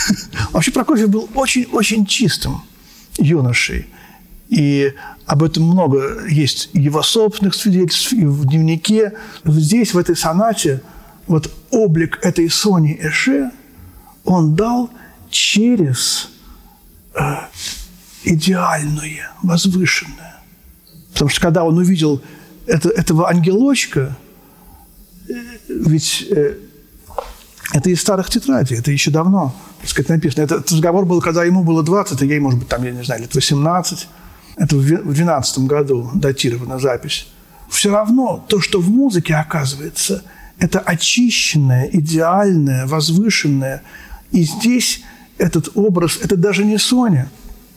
Вообще 0.52 0.70
Прокофьев 0.70 1.08
был 1.08 1.26
очень-очень 1.34 2.04
чистым 2.04 2.60
юношей. 3.16 3.86
И 4.50 4.92
об 5.24 5.42
этом 5.42 5.62
много 5.62 6.26
есть 6.28 6.68
его 6.74 7.02
собственных 7.02 7.54
свидетельств, 7.54 8.12
и 8.12 8.26
в 8.26 8.44
дневнике. 8.44 9.14
Здесь, 9.46 9.94
в 9.94 9.98
этой 9.98 10.14
сонате, 10.14 10.82
вот 11.26 11.50
облик 11.70 12.18
этой 12.22 12.50
Сони 12.50 12.98
Эше 13.00 13.50
он 14.24 14.54
дал 14.54 14.90
через 15.30 16.28
э, 17.14 17.34
идеальное, 18.24 19.30
возвышенное. 19.42 20.36
Потому 21.14 21.30
что 21.30 21.40
когда 21.40 21.64
он 21.64 21.78
увидел 21.78 22.20
это, 22.66 22.90
этого 22.90 23.26
ангелочка– 23.26 24.18
ведь 25.68 26.26
э, 26.30 26.56
это 27.72 27.90
из 27.90 28.00
старых 28.00 28.30
тетрадей, 28.30 28.78
это 28.78 28.90
еще 28.90 29.10
давно, 29.10 29.54
так 29.80 29.90
сказать, 29.90 30.08
написано. 30.08 30.44
Этот 30.44 30.70
разговор 30.70 31.04
был, 31.04 31.20
когда 31.20 31.44
ему 31.44 31.64
было 31.64 31.82
20, 31.82 32.20
а 32.20 32.24
ей, 32.24 32.40
может 32.40 32.60
быть, 32.60 32.68
там, 32.68 32.82
я 32.84 32.90
не 32.90 33.04
знаю, 33.04 33.22
лет 33.22 33.34
18. 33.34 34.08
Это 34.56 34.76
в 34.76 35.12
12 35.12 35.58
году 35.60 36.10
датирована 36.14 36.78
запись. 36.78 37.28
Все 37.68 37.90
равно 37.90 38.44
то, 38.48 38.60
что 38.60 38.80
в 38.80 38.90
музыке 38.90 39.34
оказывается, 39.34 40.22
это 40.58 40.80
очищенное, 40.80 41.88
идеальное, 41.92 42.86
возвышенное. 42.86 43.82
И 44.32 44.42
здесь 44.42 45.02
этот 45.36 45.70
образ, 45.74 46.18
это 46.22 46.36
даже 46.36 46.64
не 46.64 46.78
Соня. 46.78 47.30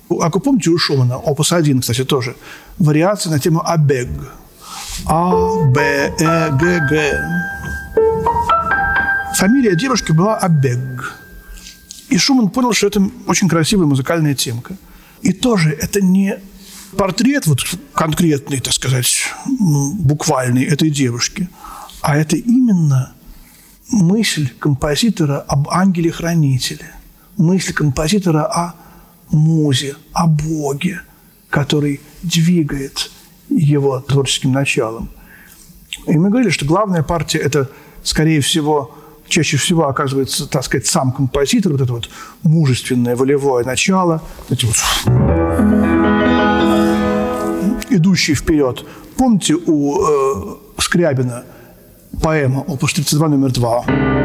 А 0.09 0.29
вы 0.29 0.39
помните 0.39 0.69
у 0.71 0.77
Шумана, 0.77 1.17
опус 1.17 1.53
1, 1.53 1.81
кстати, 1.81 2.03
тоже, 2.03 2.35
вариация 2.79 3.31
на 3.31 3.39
тему 3.39 3.61
«Абег». 3.63 4.09
А, 5.05 5.65
Б, 5.65 6.13
Э, 6.19 6.49
Г, 6.51 6.87
Г. 6.89 7.41
Фамилия 9.35 9.75
девушки 9.75 10.11
была 10.11 10.37
Абег. 10.37 11.17
И 12.09 12.17
Шуман 12.17 12.49
понял, 12.49 12.73
что 12.73 12.87
это 12.87 13.01
очень 13.27 13.47
красивая 13.47 13.85
музыкальная 13.85 14.35
темка. 14.35 14.75
И 15.21 15.33
тоже 15.33 15.71
это 15.71 16.01
не 16.01 16.39
портрет 16.97 17.47
вот 17.47 17.61
конкретный, 17.93 18.59
так 18.59 18.73
сказать, 18.73 19.23
буквальный 19.45 20.63
этой 20.63 20.89
девушки, 20.89 21.49
а 22.01 22.17
это 22.17 22.35
именно 22.35 23.13
мысль 23.89 24.49
композитора 24.59 25.39
об 25.39 25.69
ангеле-хранителе, 25.69 26.91
мысль 27.37 27.73
композитора 27.73 28.43
о 28.45 28.75
музе, 29.29 29.95
о 30.13 30.27
Боге, 30.27 31.01
который 31.49 32.01
двигает 32.23 33.11
его 33.51 33.99
творческим 33.99 34.51
началом. 34.51 35.09
И 36.07 36.17
мы 36.17 36.29
говорили, 36.29 36.49
что 36.49 36.65
главная 36.65 37.03
партия– 37.03 37.37
это, 37.39 37.69
скорее 38.03 38.41
всего, 38.41 38.95
чаще 39.27 39.57
всего 39.57 39.87
оказывается, 39.87 40.47
так 40.47 40.63
сказать, 40.63 40.87
сам 40.87 41.11
композитор, 41.11 41.73
вот 41.73 41.81
это 41.81 41.93
вот 41.93 42.09
мужественное, 42.43 43.15
волевое 43.15 43.63
начало, 43.65 44.21
эти 44.49 44.65
вот 44.65 44.75
идущий 47.89 48.35
вперед. 48.35 48.85
Помните 49.17 49.55
у 49.55 50.01
э, 50.01 50.55
Скрябина 50.77 51.43
поэма 52.21 52.61
«Опус 52.61 52.93
32 52.93 53.27
номер 53.27 53.49
2»? 53.49 54.20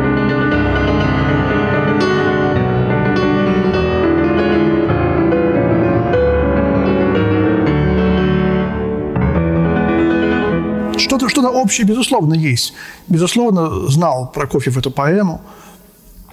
Что-то 11.29 11.49
что 11.49 11.61
общее, 11.61 11.87
безусловно, 11.87 12.35
есть. 12.35 12.73
Безусловно, 13.09 13.89
знал 13.89 14.31
Прокофьев 14.33 14.77
эту 14.77 14.91
поэму. 14.91 15.41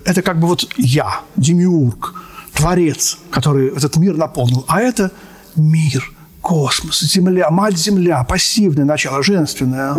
Это 0.05 0.21
как 0.21 0.39
бы 0.39 0.47
вот 0.47 0.65
я, 0.77 1.21
демиург, 1.35 2.13
творец, 2.53 3.17
который 3.31 3.69
этот 3.69 3.97
мир 3.97 4.17
наполнил, 4.17 4.65
а 4.67 4.81
это 4.81 5.11
мир, 5.55 6.11
космос, 6.41 6.99
земля, 7.01 7.49
мать-земля, 7.49 8.23
пассивное 8.23 8.85
начало, 8.85 9.23
женственное. 9.23 9.93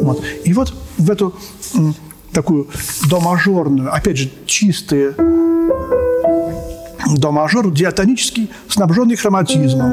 Вот. 0.00 0.22
И 0.44 0.52
вот 0.52 0.74
в 0.98 1.10
эту 1.10 1.34
такую 2.32 2.68
до-мажорную, 3.08 3.92
опять 3.92 4.16
же, 4.16 4.30
чистые 4.46 5.14
до-мажор, 7.16 7.70
диатонический, 7.72 8.50
снабженный 8.68 9.16
хроматизмом. 9.16 9.92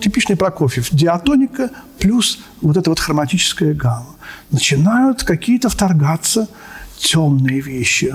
Типичный 0.00 0.36
Прокофьев. 0.36 0.88
Диатоника 0.90 1.70
плюс 1.98 2.40
вот 2.60 2.76
эта 2.76 2.90
вот 2.90 3.00
хроматическая 3.00 3.74
гамма. 3.74 4.16
Начинают 4.50 5.22
какие-то 5.22 5.68
вторгаться 5.68 6.48
темные 6.98 7.60
вещи. 7.60 8.12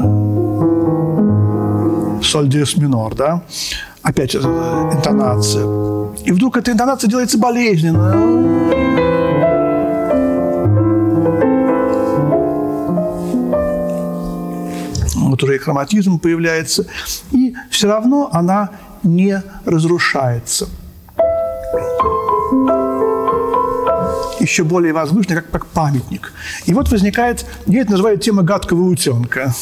Соль 2.24 2.48
диез 2.50 2.78
минор, 2.78 3.16
да? 3.16 3.42
Опять 4.02 4.36
интонация. 4.36 5.64
И 6.26 6.32
вдруг 6.32 6.58
эта 6.58 6.72
интонация 6.72 7.10
делается 7.10 7.38
болезненная. 7.38 8.87
Вот 15.38 15.44
уже 15.44 15.56
и 15.56 15.60
хроматизм 15.60 16.20
появляется, 16.20 16.88
и 17.32 17.56
все 17.70 17.88
равно 17.88 18.30
она 18.32 18.70
не 19.04 19.42
разрушается. 19.66 20.68
еще 24.40 24.64
более 24.64 24.94
возвышенный, 24.94 25.42
как, 25.42 25.52
как 25.52 25.66
памятник. 25.66 26.32
И 26.68 26.74
вот 26.74 26.90
возникает, 26.90 27.46
я 27.66 27.82
это 27.82 27.92
называю 27.92 28.18
тема 28.18 28.44
гадкого 28.44 28.84
утенка. 28.84 29.54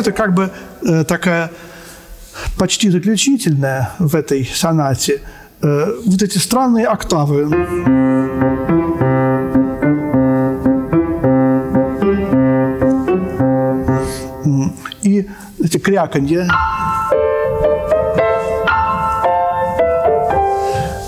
Это 0.00 0.12
как 0.12 0.34
бы 0.34 0.50
э, 0.82 1.04
такая 1.04 1.52
почти 2.58 2.90
заключительная 2.90 3.90
в 3.98 4.16
этой 4.16 4.44
сонате 4.44 5.20
э, 5.62 5.94
вот 6.04 6.22
эти 6.22 6.38
странные 6.38 6.86
октавы. 6.86 7.48
Кряканье. 15.84 16.48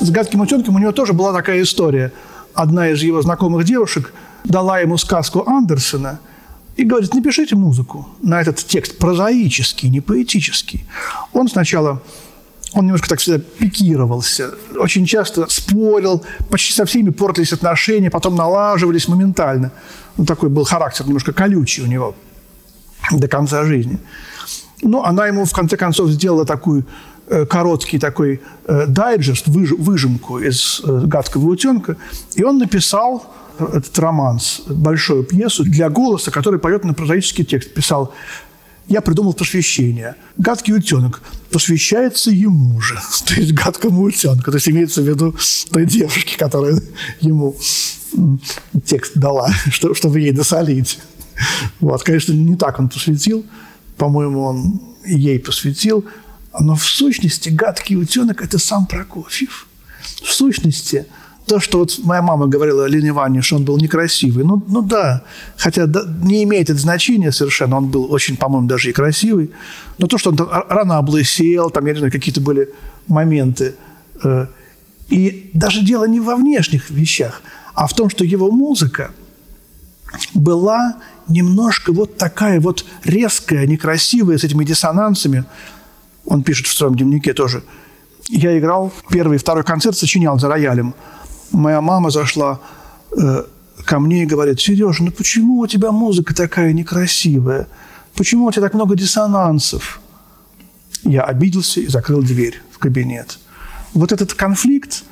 С 0.01 0.11
гадким 0.11 0.43
утенком 0.43 0.77
у 0.77 0.79
него 0.79 0.93
тоже 0.93 1.15
была 1.15 1.33
такая 1.33 1.63
история. 1.63 2.13
Одна 2.55 2.91
из 2.91 3.03
его 3.03 3.23
знакомых 3.23 3.65
девушек 3.65 4.13
дала 4.45 4.79
ему 4.79 4.99
сказку 4.99 5.45
Андерсона 5.47 6.21
и 6.77 6.85
говорит, 6.85 7.15
напишите 7.15 7.57
музыку 7.57 8.07
на 8.23 8.41
этот 8.41 8.59
текст, 8.59 8.99
прозаический, 8.99 9.89
не 9.89 10.01
поэтический. 10.01 10.85
Он 11.33 11.49
сначала 11.49 12.03
он 12.75 12.85
немножко 12.85 13.09
так 13.09 13.21
всегда 13.21 13.39
пикировался, 13.39 14.51
очень 14.79 15.07
часто 15.07 15.47
спорил, 15.49 16.23
почти 16.51 16.75
со 16.75 16.85
всеми 16.85 17.11
портились 17.11 17.53
отношения, 17.53 18.11
потом 18.11 18.35
налаживались 18.35 19.09
моментально. 19.09 19.73
Ну, 20.19 20.27
такой 20.27 20.51
был 20.51 20.65
характер 20.65 21.07
немножко 21.07 21.33
колючий 21.33 21.83
у 21.83 21.87
него 21.87 22.15
до 23.11 23.29
конца 23.29 23.65
жизни. 23.65 23.99
Но 24.83 25.05
она 25.05 25.27
ему 25.27 25.45
в 25.45 25.53
конце 25.53 25.77
концов 25.77 26.11
сделала 26.11 26.45
такую 26.45 26.85
э, 27.29 27.47
короткий 27.47 27.99
такой 27.99 28.41
э, 28.67 28.87
дайджест, 28.87 29.49
выж, 29.49 29.73
выжимку 29.73 30.39
из 30.39 30.81
э, 30.85 31.03
«Гадкого 31.07 31.47
утенка», 31.47 31.97
и 32.35 32.45
он 32.45 32.59
написал 32.59 33.33
этот 33.59 33.99
романс, 33.99 34.63
большую 34.67 35.25
пьесу 35.25 35.65
для 35.65 35.89
голоса, 35.89 36.31
который 36.31 36.61
поет 36.61 36.85
на 36.85 36.93
прозаический 36.93 37.45
текст. 37.45 37.73
Писал 37.73 38.13
я 38.89 39.01
придумал 39.01 39.33
посвящение. 39.35 40.15
Гадкий 40.37 40.75
утенок 40.75 41.21
посвящается 41.51 42.31
ему 42.31 42.81
же, 42.81 42.95
то 43.27 43.35
есть 43.35 43.53
гадкому 43.53 44.03
утенку. 44.03 44.51
То 44.51 44.57
есть 44.57 44.69
имеется 44.69 45.03
в 45.03 45.09
виду 45.09 45.35
той 45.71 45.87
девушке, 45.87 46.39
которая 46.39 46.81
ему 47.21 47.57
текст 48.85 49.17
дала, 49.17 49.51
чтобы 49.71 50.21
ей 50.21 50.33
досолить. 50.33 50.99
Вот, 51.81 52.03
конечно, 52.03 52.33
не 52.33 52.57
так 52.57 52.79
он 52.79 52.89
посвятил. 52.89 53.45
По-моему, 53.97 54.43
он 54.43 54.81
ей 55.05 55.39
посвятил. 55.39 56.05
Но 56.59 56.75
в 56.75 56.85
сущности 56.85 57.49
гадкий 57.49 57.97
утенок– 57.97 58.43
это 58.43 58.59
сам 58.59 58.87
Прокофьев. 58.87 59.67
В 60.23 60.33
сущности– 60.33 61.07
то, 61.47 61.61
что 61.61 61.79
вот 61.79 61.99
моя 62.03 62.23
мама 62.23 62.49
говорила 62.49 62.85
о 62.85 62.89
Лене 62.89 63.11
Ивановне, 63.11 63.41
что 63.41 63.57
он 63.57 63.65
был 63.65 63.79
некрасивый, 63.79 64.45
ну, 64.45 64.63
ну 64.67 64.83
да, 64.83 65.23
хотя 65.57 65.87
да, 65.87 66.03
не 66.23 66.43
имеет 66.43 66.71
это 66.71 66.79
значения 66.79 67.31
совершенно, 67.33 67.77
он 67.77 67.87
был 67.87 68.13
очень, 68.13 68.37
по-моему, 68.37 68.67
даже 68.67 68.91
и 68.91 68.93
красивый, 68.93 69.53
но 69.99 70.09
то, 70.09 70.19
что 70.19 70.31
он 70.31 70.39
рано 70.69 70.99
облысел, 70.99 71.71
там, 71.71 71.87
я 71.87 71.93
не 71.93 71.99
знаю, 71.99 72.13
какие-то 72.13 72.41
были 72.41 72.71
моменты. 73.07 73.77
Э, 74.25 74.47
и 75.09 75.51
даже 75.55 75.83
дело 75.83 76.05
не 76.07 76.19
во 76.19 76.35
внешних 76.35 76.91
вещах, 76.91 77.43
а 77.75 77.87
в 77.87 77.95
том, 77.95 78.11
что 78.11 78.25
его 78.25 78.51
музыка 78.51 79.13
была 80.35 80.97
немножко 81.29 81.93
вот 81.93 82.17
такая 82.17 82.61
вот 82.61 82.85
резкая, 83.05 83.67
некрасивая, 83.67 84.39
с 84.39 84.45
этими 84.45 84.65
диссонансами. 84.65 85.45
Он 86.25 86.43
пишет 86.43 86.67
в 86.67 86.77
своем 86.77 86.95
дневнике 86.95 87.33
тоже. 87.33 87.63
Я 88.29 88.59
играл 88.59 88.93
первый 89.11 89.37
и 89.37 89.39
второй 89.39 89.65
концерт, 89.65 89.97
сочинял 89.97 90.39
за 90.39 90.49
роялем– 90.49 90.95
моя 91.53 91.81
мама 91.81 92.11
зашла 92.11 92.61
э, 93.17 93.45
ко 93.85 93.99
мне 93.99 94.23
и 94.23 94.27
говорит, 94.27 94.61
Сережа, 94.61 95.03
ну 95.05 95.11
почему 95.11 95.61
у 95.61 95.67
тебя 95.67 95.93
музыка 95.93 96.35
такая 96.35 96.73
некрасивая? 96.73 97.69
Почему 98.15 98.47
у 98.47 98.53
тебя 98.53 98.63
так 98.63 98.75
много 98.75 98.97
диссонансов? 98.97 100.01
Я 101.03 101.23
обиделся 101.23 101.81
и 101.81 101.87
закрыл 101.87 102.23
дверь 102.23 102.63
в 102.71 102.79
кабинет. 102.79 103.39
Вот 103.95 104.13
этот 104.13 104.35
конфликт, 104.35 105.05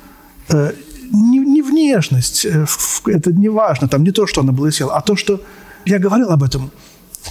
э, 0.49 0.73
не, 1.11 1.39
не 1.39 1.61
внешность, 1.61 2.45
э, 2.45 2.65
это 3.05 3.31
не 3.31 3.49
важно, 3.49 3.87
там 3.87 4.03
не 4.03 4.11
то, 4.11 4.27
что 4.27 4.41
она 4.41 4.51
облысела, 4.51 4.95
а 4.95 5.01
то, 5.01 5.15
что 5.15 5.41
я 5.85 5.99
говорил 5.99 6.31
об 6.31 6.43
этом, 6.43 6.71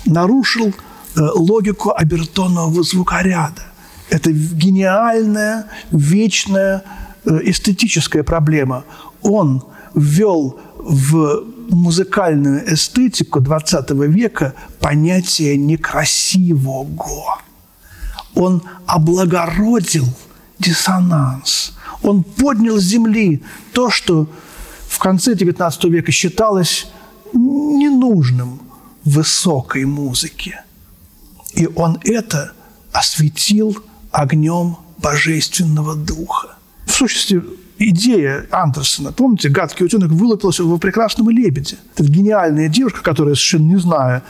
нарушил 0.06 0.68
э, 0.68 1.20
логику 1.34 1.92
обертонного 1.96 2.82
звукоряда. 2.82 3.62
Это 4.10 4.30
гениальная, 4.32 5.66
вечная 5.90 6.82
Э, 7.26 7.40
эстетическая 7.42 8.22
проблема. 8.22 8.84
Он 9.22 9.64
ввел 9.94 10.60
в 10.76 11.44
музыкальную 11.70 12.74
эстетику 12.74 13.40
XX 13.40 14.06
века 14.06 14.54
понятие 14.80 15.56
некрасивого. 15.56 17.38
Он 18.34 18.62
облагородил 18.86 20.06
диссонанс. 20.58 21.72
Он 22.02 22.22
поднял 22.22 22.76
с 22.78 22.82
земли 22.82 23.42
то, 23.72 23.90
что 23.90 24.28
в 24.88 24.98
конце 24.98 25.32
XIX 25.32 25.88
века 25.88 26.12
считалось 26.12 26.88
ненужным 27.34 28.60
высокой 29.04 29.84
музыке. 29.84 30.64
И 31.54 31.66
он 31.66 31.98
это 32.04 32.52
осветил 32.92 33.76
огнем 34.10 34.76
божественного 34.98 35.94
духа 35.94 36.54
в 36.86 36.92
сущности, 36.92 37.42
идея 37.78 38.46
Андерсона, 38.50 39.12
помните, 39.12 39.48
гадкий 39.48 39.84
утенок 39.84 40.10
вылупился 40.10 40.62
в 40.64 40.78
прекрасном 40.78 41.30
лебеде. 41.30 41.76
Это 41.96 42.04
гениальная 42.04 42.68
девушка, 42.68 43.02
которая, 43.02 43.34
совершенно 43.34 43.72
не 43.72 43.76
зная, 43.76 44.22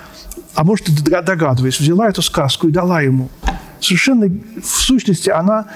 а 0.55 0.65
может, 0.65 0.89
и 0.89 0.93
догадываясь, 1.03 1.79
взяла 1.79 2.09
эту 2.09 2.23
сказку 2.23 2.69
и 2.69 2.73
дала 2.73 3.01
ему. 3.01 3.29
Совершенно, 3.81 4.27
в 4.27 4.67
сущности, 4.67 5.31
она 5.31 5.67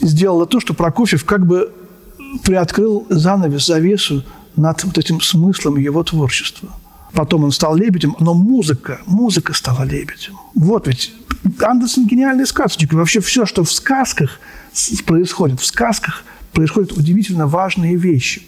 сделала 0.00 0.46
то, 0.46 0.60
что 0.60 0.74
Прокофьев 0.74 1.24
как 1.24 1.46
бы 1.46 1.72
приоткрыл 2.44 3.06
занавес, 3.10 3.66
завесу 3.66 4.24
над 4.56 4.84
вот 4.84 4.98
этим 4.98 5.20
смыслом 5.20 5.76
его 5.76 6.02
творчества. 6.02 6.70
Потом 7.12 7.44
он 7.44 7.52
стал 7.52 7.76
лебедем, 7.76 8.16
но 8.18 8.34
музыка, 8.34 9.00
музыка 9.06 9.54
стала 9.54 9.84
лебедем. 9.84 10.36
Вот 10.54 10.88
ведь 10.88 11.12
Андерсон 11.60 12.06
гениальный 12.06 12.46
сказочник. 12.46 12.92
И 12.92 12.96
вообще 12.96 13.20
все, 13.20 13.46
что 13.46 13.64
в 13.64 13.72
сказках– 13.72 14.40
происходит 15.06 15.60
в 15.60 15.66
сказках, 15.66 16.24
происходят 16.52 16.92
удивительно 16.92 17.46
важные 17.46 17.96
вещи. 17.96 18.42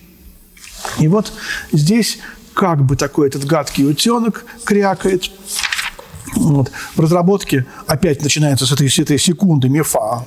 И 0.99 1.09
вот 1.09 1.33
здесь 1.73 2.19
как 2.55 2.85
бы 2.85 2.97
такой 2.97 3.29
этот 3.29 3.45
гадкий 3.45 3.89
утенок 3.89 4.45
крякает. 4.65 5.31
Вот. 6.35 6.71
В 6.95 7.01
разработке 7.01 7.67
опять 7.87 8.23
начинается 8.23 8.67
с 8.67 8.73
этой, 8.73 8.89
с 8.89 8.99
этой 8.99 9.19
секунды 9.19 9.69
мифа. 9.69 10.25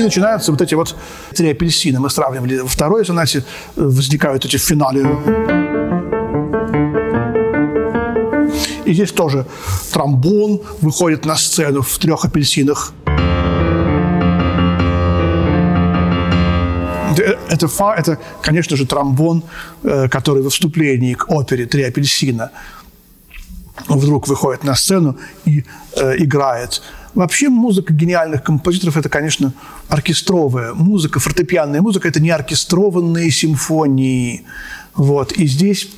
И 0.00 0.02
начинаются 0.02 0.50
вот 0.50 0.62
эти 0.62 0.74
вот 0.74 0.96
три 1.34 1.50
апельсина. 1.50 2.00
Мы 2.00 2.08
сравнивали 2.08 2.60
во 2.60 2.68
второй 2.68 3.04
сонате, 3.04 3.44
возникают 3.76 4.46
эти 4.46 4.56
в 4.56 4.62
финале 4.62 5.02
И 8.86 8.94
здесь 8.94 9.12
тоже 9.12 9.44
тромбон 9.92 10.62
выходит 10.80 11.26
на 11.26 11.36
сцену 11.36 11.82
в 11.82 11.98
трех 11.98 12.24
апельсинах. 12.24 12.94
Это, 17.50 17.68
фа, 17.68 17.94
это, 17.94 18.18
конечно 18.40 18.76
же, 18.78 18.86
тромбон, 18.86 19.42
э, 19.82 20.08
который 20.08 20.42
во 20.42 20.48
вступлении 20.48 21.12
к 21.12 21.30
опере 21.30 21.66
«Три 21.66 21.82
апельсина» 21.82 22.50
вдруг 23.88 24.28
выходит 24.28 24.64
на 24.64 24.74
сцену 24.74 25.18
и 25.44 25.64
э, 25.96 26.16
играет. 26.16 26.82
Вообще 27.14 27.48
музыка 27.48 27.92
гениальных 27.92 28.42
композиторов– 28.42 28.96
это, 28.98 29.08
конечно, 29.08 29.52
оркестровая 29.88 30.74
музыка, 30.74 31.18
фортепианная 31.18 31.80
музыка– 31.80 32.08
это 32.10 32.20
не 32.20 32.30
оркестрованные 32.30 33.30
симфонии. 33.30 34.44
Вот. 34.94 35.32
И 35.32 35.46
здесь 35.46 35.90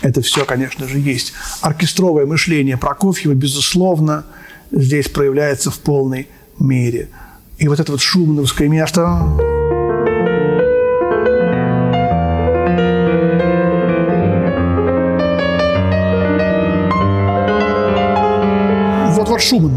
это 0.00 0.20
все, 0.20 0.44
конечно 0.44 0.88
же, 0.88 0.98
есть. 0.98 1.32
Оркестровое 1.60 2.26
мышление 2.26 2.76
Прокофьева, 2.76 3.34
безусловно, 3.34 4.24
здесь 4.72 5.08
проявляется 5.08 5.70
в 5.70 5.78
полной 5.78 6.28
мере. 6.58 7.08
И 7.58 7.68
вот 7.68 7.78
это 7.78 7.92
вот 7.92 8.00
шумновское 8.00 8.68
место... 8.68 9.04
Вот 9.04 9.51
Шуман. 19.42 19.72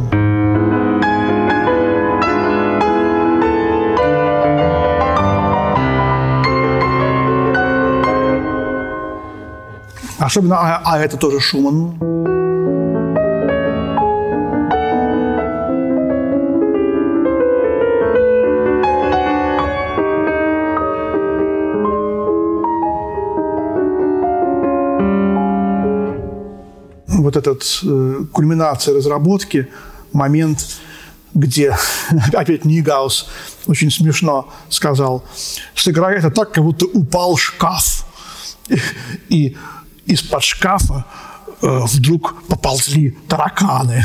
Особенно, 10.20 10.58
а, 10.58 10.82
а 10.86 11.00
это 11.00 11.18
тоже 11.18 11.40
Шуман. 11.40 12.05
Этот 27.48 27.80
э, 27.84 28.26
кульминация 28.32 28.96
разработки, 28.96 29.68
момент, 30.14 30.80
где 31.34 31.78
опять 32.34 32.66
Нигаус 32.66 33.28
очень 33.68 33.92
смешно 33.92 34.50
сказал, 34.70 35.24
сыграй 35.76 36.18
это 36.18 36.32
так, 36.32 36.52
как 36.52 36.64
будто 36.64 36.86
упал 36.86 37.38
шкаф. 37.38 38.06
И, 39.30 39.56
из-под 40.06 40.44
шкафа 40.44 41.06
э, 41.62 41.80
вдруг 41.86 42.44
поползли 42.48 43.18
тараканы. 43.28 44.04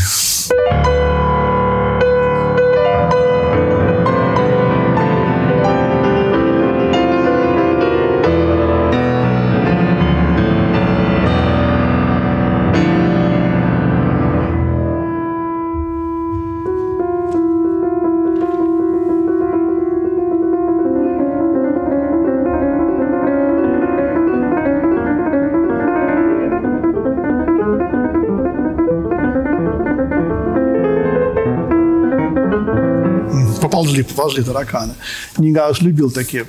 Поползли, 34.02 34.42
поползли 34.42 34.42
тараканы. 34.42 34.94
Нигаус 35.38 35.80
любил 35.80 36.10
такие 36.10 36.46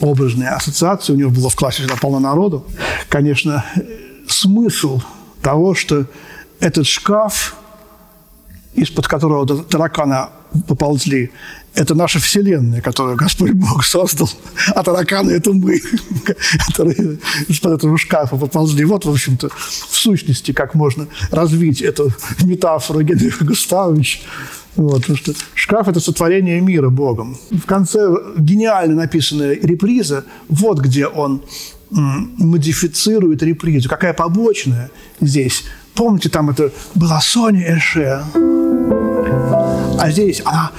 образные 0.00 0.50
ассоциации. 0.50 1.12
У 1.12 1.16
него 1.16 1.30
было 1.30 1.50
в 1.50 1.56
классе 1.56 1.78
всегда 1.82 1.96
полно 1.96 2.20
народу. 2.20 2.66
Конечно, 3.08 3.64
смысл 4.28 5.00
того, 5.42 5.74
что 5.74 6.06
этот 6.60 6.86
шкаф, 6.86 7.56
из-под 8.74 9.06
которого 9.06 9.64
тараканы 9.64 10.28
поползли, 10.66 11.30
это 11.74 11.94
наша 11.94 12.20
Вселенная, 12.20 12.80
которую 12.80 13.16
Господь 13.16 13.52
Бог 13.52 13.84
создал, 13.84 14.30
а 14.74 14.82
тараканы– 14.82 15.30
это 15.32 15.52
мы, 15.52 15.80
которые 16.68 17.18
из-под 17.48 17.72
этого 17.72 17.98
шкафа 17.98 18.36
поползли. 18.36 18.84
Вот, 18.84 19.04
в 19.04 19.10
общем-то, 19.10 19.48
в 19.48 19.96
сущности, 19.96 20.52
как 20.52 20.74
можно 20.74 21.08
развить 21.30 21.82
эту 21.82 22.12
метафору 22.42 23.02
Генриха 23.02 23.44
Густавовича 23.44 24.20
вот, 24.76 25.02
потому 25.02 25.16
что 25.16 25.32
шкаф– 25.54 25.88
это 25.88 26.00
сотворение 26.00 26.60
мира 26.60 26.90
Богом. 26.90 27.36
В 27.50 27.64
конце 27.64 28.08
гениально 28.36 28.96
написанная 28.96 29.54
реприза, 29.54 30.24
вот 30.48 30.80
где 30.80 31.06
он 31.06 31.42
модифицирует 31.90 33.42
репризу. 33.42 33.88
Какая 33.88 34.14
побочная 34.14 34.90
здесь. 35.20 35.64
Помните, 35.94 36.28
там 36.28 36.50
это 36.50 36.72
была 36.96 37.20
Соня 37.20 37.76
Эше, 37.76 38.24
а 40.04 40.10
здесь 40.10 40.42
она 40.44 40.70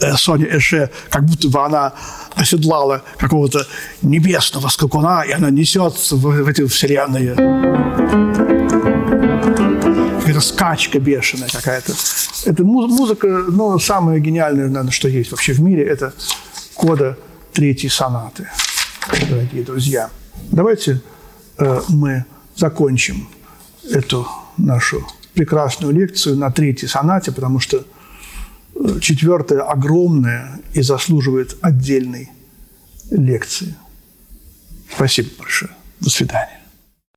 э, 0.00 0.14
Соня 0.16 0.46
Эше, 0.56 0.90
как 1.10 1.24
будто 1.24 1.48
бы 1.48 1.64
она 1.64 1.94
оседлала 2.36 3.02
какого-то 3.18 3.66
небесного 4.02 4.68
скакуна, 4.68 5.24
и 5.24 5.32
она 5.32 5.50
несется 5.50 6.16
в, 6.16 6.20
в 6.20 6.48
эти 6.48 6.64
вселенные 6.66 7.34
какая-то 10.38 10.40
скачка 10.40 11.00
бешеная 11.00 11.48
какая-то. 11.48 11.92
Это 12.44 12.64
музыка, 12.64 13.26
ну, 13.48 13.78
самая 13.78 14.20
гениальная, 14.20 14.68
наверное, 14.68 14.92
что 14.92 15.08
есть 15.08 15.30
вообще 15.30 15.52
в 15.52 15.60
мире, 15.60 15.84
это 15.84 16.12
кода 16.74 17.16
третьей 17.52 17.90
сонаты, 17.90 18.48
дорогие 19.28 19.64
друзья. 19.64 20.10
Давайте 20.52 21.00
э, 21.58 21.80
мы 21.88 22.24
закончим 22.54 23.28
эту 23.90 24.28
нашу 24.56 25.04
прекрасную 25.34 25.92
лекцию 25.92 26.36
на 26.36 26.50
третьей 26.50 26.88
сонате, 26.88 27.32
потому 27.32 27.60
что 27.60 27.84
четвертая 29.00 29.62
огромная 29.62 30.60
и 30.72 30.82
заслуживает 30.82 31.56
отдельной 31.62 32.30
лекции. 33.10 33.74
Спасибо 34.94 35.28
большое. 35.38 35.70
До 36.00 36.10
свидания. 36.10 36.57